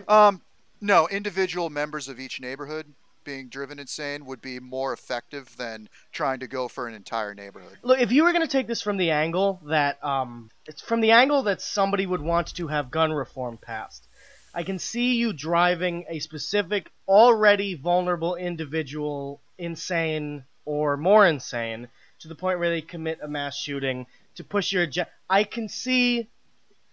[0.06, 0.42] Um,
[0.80, 2.86] no, individual members of each neighborhood
[3.24, 7.76] being driven insane would be more effective than trying to go for an entire neighborhood.
[7.82, 11.00] Look, if you were going to take this from the angle that um, it's from
[11.00, 14.06] the angle that somebody would want to have gun reform passed,
[14.54, 21.88] I can see you driving a specific, already vulnerable individual insane or more insane
[22.20, 25.10] to the point where they commit a mass shooting to push your agenda.
[25.28, 26.28] I can see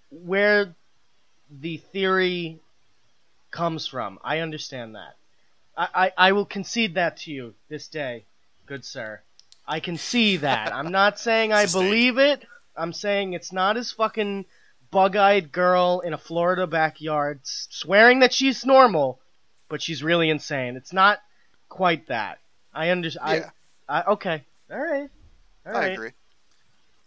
[0.10, 0.76] where
[1.50, 2.60] the theory
[3.52, 4.20] comes from.
[4.24, 5.16] I understand that.
[5.76, 8.26] I, I, I will concede that to you this day,
[8.66, 9.22] good sir.
[9.68, 10.74] I can see that.
[10.74, 12.46] I'm not saying I believe it.
[12.76, 14.46] I'm saying it's not as fucking
[14.92, 19.20] bug-eyed girl in a Florida backyard swearing that she's normal,
[19.70, 20.76] but she's really insane.
[20.76, 21.20] It's not
[21.70, 22.40] quite that.
[22.74, 23.44] I understand.
[23.44, 23.50] Yeah.
[23.90, 24.44] I, I okay.
[24.72, 25.10] All right.
[25.66, 26.12] All I agree.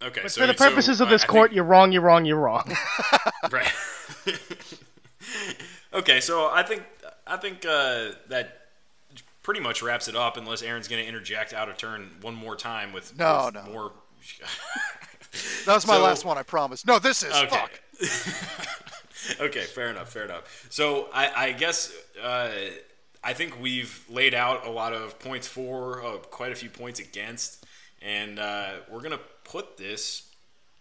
[0.01, 0.21] Okay.
[0.23, 1.91] But so for the so, purposes of I- this I court, think- you're wrong.
[1.91, 2.25] You're wrong.
[2.25, 2.71] You're wrong.
[3.51, 3.71] right.
[5.93, 6.19] okay.
[6.19, 6.83] So I think
[7.27, 8.57] I think uh, that
[9.43, 10.37] pretty much wraps it up.
[10.37, 13.71] Unless Aaron's going to interject out of turn one more time with No, with no.
[13.71, 13.91] more.
[15.65, 16.85] That was my So- last one, I promise.
[16.85, 17.47] No, this is Okay.
[17.47, 17.71] fuck.
[19.41, 20.67] okay, fair enough, fair enough.
[20.69, 22.49] So I, I guess uh,
[23.23, 26.99] I think we've laid out a lot of points for, uh, quite a few points
[26.99, 27.65] against,
[28.01, 30.23] and uh, we're gonna put this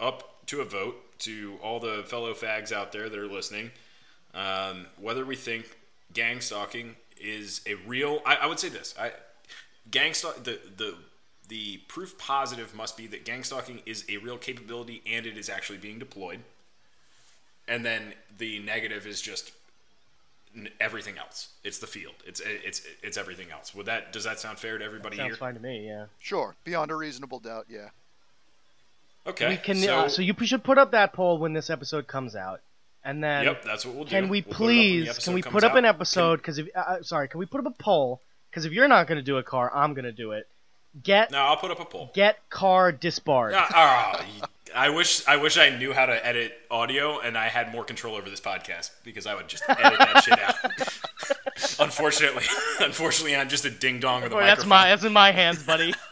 [0.00, 3.70] up to a vote to all the fellow fags out there that are listening,
[4.34, 5.76] um, whether we think
[6.14, 8.20] gang stalking is a real.
[8.24, 8.94] I, I would say this.
[8.98, 9.12] I
[9.90, 10.94] gang stalk the the
[11.50, 15.50] the proof positive must be that gang stalking is a real capability and it is
[15.50, 16.40] actually being deployed
[17.70, 19.52] and then the negative is just
[20.80, 21.48] everything else.
[21.62, 22.14] It's the field.
[22.26, 23.74] It's it's it's everything else.
[23.74, 25.36] Would that does that sound fair to everybody Sounds here?
[25.36, 25.86] fine to me.
[25.86, 26.06] Yeah.
[26.18, 27.90] Sure, beyond a reasonable doubt, yeah.
[29.26, 29.50] Okay.
[29.50, 29.76] We can.
[29.76, 32.60] so, uh, so you should put up that poll when this episode comes out,
[33.04, 34.10] and then yep, that's what we'll do.
[34.10, 35.18] can we We'll put it up when the please?
[35.18, 35.78] Can we put up out.
[35.78, 36.36] an episode?
[36.36, 38.20] Because if uh, uh, sorry, can we put up a poll?
[38.50, 40.48] Because if you're not going to do a car, I'm going to do it.
[41.02, 42.10] Get no, I'll put up a poll.
[42.14, 43.54] get car disbarred.
[43.56, 44.26] Ah, ah,
[44.74, 48.16] I wish I wish I knew how to edit audio and I had more control
[48.16, 50.56] over this podcast because I would just edit that shit out.
[51.80, 52.44] Unfortunately,
[52.80, 54.56] unfortunately, I'm just a ding dong with a Boy, microphone.
[54.58, 55.94] that's my that's in my hands, buddy.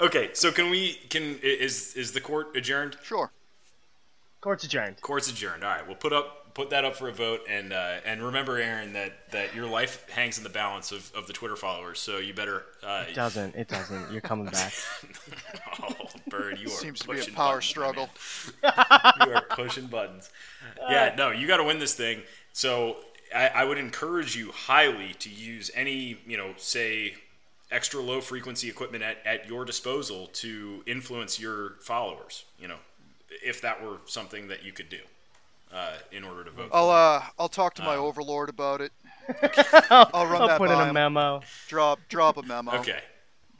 [0.00, 0.94] Okay, so can we?
[1.08, 2.96] Can is is the court adjourned?
[3.04, 3.30] Sure.
[4.40, 5.00] Court's adjourned.
[5.00, 5.62] Court's adjourned.
[5.62, 8.56] All right, we'll put up put that up for a vote, and uh, and remember,
[8.58, 11.98] Aaron, that that your life hangs in the balance of, of the Twitter followers.
[11.98, 12.64] So you better.
[12.82, 13.54] Uh, It doesn't.
[13.56, 14.12] It doesn't.
[14.12, 14.72] You're coming back.
[15.82, 18.08] oh, bird, you are Seems to be a power buttons, struggle.
[18.62, 20.30] you are pushing buttons.
[20.88, 22.22] Yeah, no, you got to win this thing.
[22.52, 22.96] So
[23.34, 27.14] I, I would encourage you highly to use any, you know, say
[27.70, 32.44] extra low frequency equipment at, at your disposal to influence your followers.
[32.58, 32.78] You know,
[33.44, 35.00] if that were something that you could do
[35.74, 36.70] uh, in order to vote.
[36.72, 38.92] I'll uh I'll talk to my Um, overlord about it.
[39.90, 40.94] I'll run I'll that put in by a him.
[40.94, 41.42] memo.
[41.68, 42.72] Drop drop a memo.
[42.76, 43.00] Okay.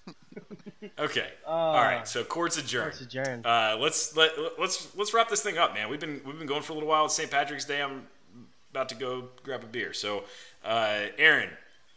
[0.98, 1.28] okay.
[1.46, 2.06] All right.
[2.06, 2.92] So court's adjourned.
[2.92, 3.46] Court's adjourned.
[3.46, 5.88] Uh, let's let let's let's wrap this thing up, man.
[5.88, 7.06] We've been we've been going for a little while.
[7.06, 7.30] It's St.
[7.30, 7.82] Patrick's Day.
[7.82, 8.06] I'm
[8.70, 9.92] about to go grab a beer.
[9.92, 10.24] So,
[10.64, 11.50] uh, Aaron,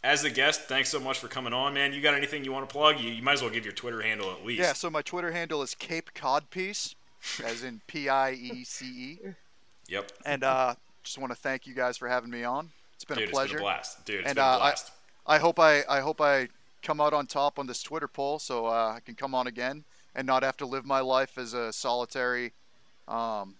[0.03, 1.91] as the guest, thanks so much for coming on, man.
[1.91, 2.99] You got anything you want to plug?
[2.99, 4.61] You, you might as well give your Twitter handle at least.
[4.61, 6.93] Yeah, so my Twitter handle is Cape Codpiece,
[7.43, 9.20] as in P I E C E.
[9.88, 10.12] Yep.
[10.26, 12.70] And uh just want to thank you guys for having me on.
[12.96, 13.46] It's been Dude, a pleasure.
[13.46, 14.06] it's been a blast.
[14.06, 14.92] Dude, it's And, been uh, a I- blast.
[15.26, 16.50] I hope I I hope I
[16.84, 19.84] come out on top on this Twitter poll so uh, I can come on again
[20.16, 22.54] and not have to live my life as a solitary
[23.08, 23.56] um,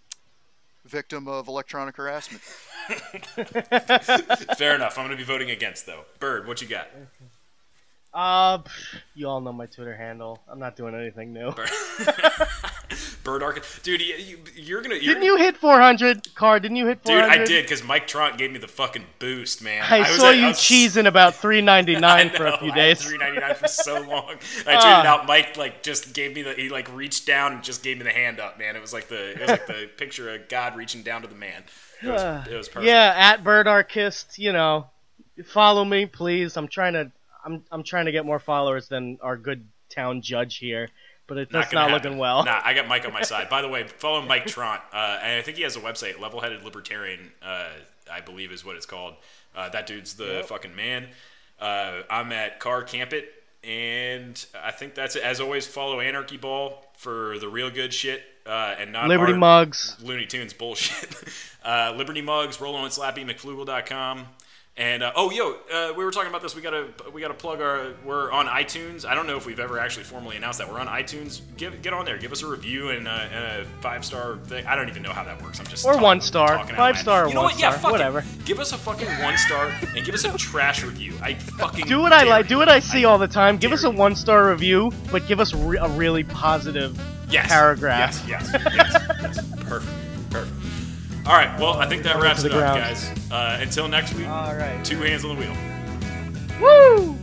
[0.86, 2.41] victim of electronic harassment.
[4.57, 4.97] Fair enough.
[4.97, 6.05] I'm going to be voting against though.
[6.19, 6.88] Bird, what you got?
[8.13, 8.71] Uh, pff,
[9.15, 10.39] you all know my Twitter handle.
[10.49, 11.53] I'm not doing anything new.
[13.23, 13.61] Bird.
[13.83, 14.95] Dude, you, you're gonna.
[14.95, 16.59] You're Didn't you hit 400, Car?
[16.61, 17.29] Didn't you hit 400?
[17.29, 19.83] Dude, I did because Mike Tront gave me the fucking boost, man.
[19.87, 23.03] I, was saw you I was- cheesing about 3.99 I for a few I days.
[23.03, 24.29] Three ninety nine for so long.
[24.65, 25.05] I tweeted Ah.
[25.05, 25.27] out.
[25.27, 26.53] Mike like just gave me the.
[26.53, 28.75] He like reached down and just gave me the hand up, man.
[28.77, 29.31] It was like the.
[29.31, 31.63] It was like the picture of God reaching down to the man.
[32.01, 32.87] It was, it was perfect.
[32.87, 34.87] Yeah, at Bird Archist, you know,
[35.45, 36.55] follow me, please.
[36.55, 37.11] I'm trying to,
[37.47, 40.89] I'm, I'm trying to get more followers than our good town judge here,
[41.27, 42.11] but it, that's gonna not happen.
[42.11, 42.43] looking well.
[42.43, 43.49] Nah, I got Mike on my side.
[43.49, 46.41] By the way, follow Mike Tront, uh, and I think he has a website, Level
[46.41, 47.69] Headed Libertarian, uh,
[48.11, 49.15] I believe is what it's called.
[49.55, 51.07] Uh, that dude's the fucking man.
[51.59, 53.31] Uh, I'm at Car Camp It,
[53.63, 55.23] and I think that's it.
[55.23, 59.95] As always, follow Anarchy Ball for the real good shit, uh, and not Liberty Mugs.
[60.03, 61.15] Looney Tunes bullshit.
[61.65, 64.27] uh, Liberty Mugs, Rollo and Slappy, McFlugel.com.
[64.80, 66.55] And uh, oh, yo, uh, we were talking about this.
[66.55, 67.93] We gotta we gotta plug our.
[68.05, 69.05] We're on iTunes.
[69.05, 71.41] I don't know if we've ever actually formally announced that we're on iTunes.
[71.57, 72.19] Give get on there.
[72.19, 74.67] Give us a review and, uh, and a five star thing.
[74.67, 75.59] I don't even know how that works.
[75.59, 76.63] I'm just Or talking- one star.
[76.75, 77.59] Five star You know one what?
[77.59, 77.80] Yeah, star.
[77.80, 77.93] fuck it.
[77.93, 78.23] Whatever.
[78.45, 81.15] Give us a fucking one star and give us a trash review.
[81.23, 82.45] I fucking Do what I like.
[82.45, 82.49] you.
[82.49, 83.57] Do what I see all the time.
[83.57, 87.01] Give us a one star review, but give us re- a really positive
[87.32, 87.47] yes.
[87.47, 88.23] paragraph.
[88.28, 89.51] Yes, yes, yes, yes.
[89.67, 89.91] Perfect.
[91.28, 92.80] All right, well, I think that wraps it up, ground.
[92.80, 93.11] guys.
[93.30, 94.84] Uh, until next week, All right.
[94.86, 95.53] two hands on the wheel.
[96.61, 97.17] Woo!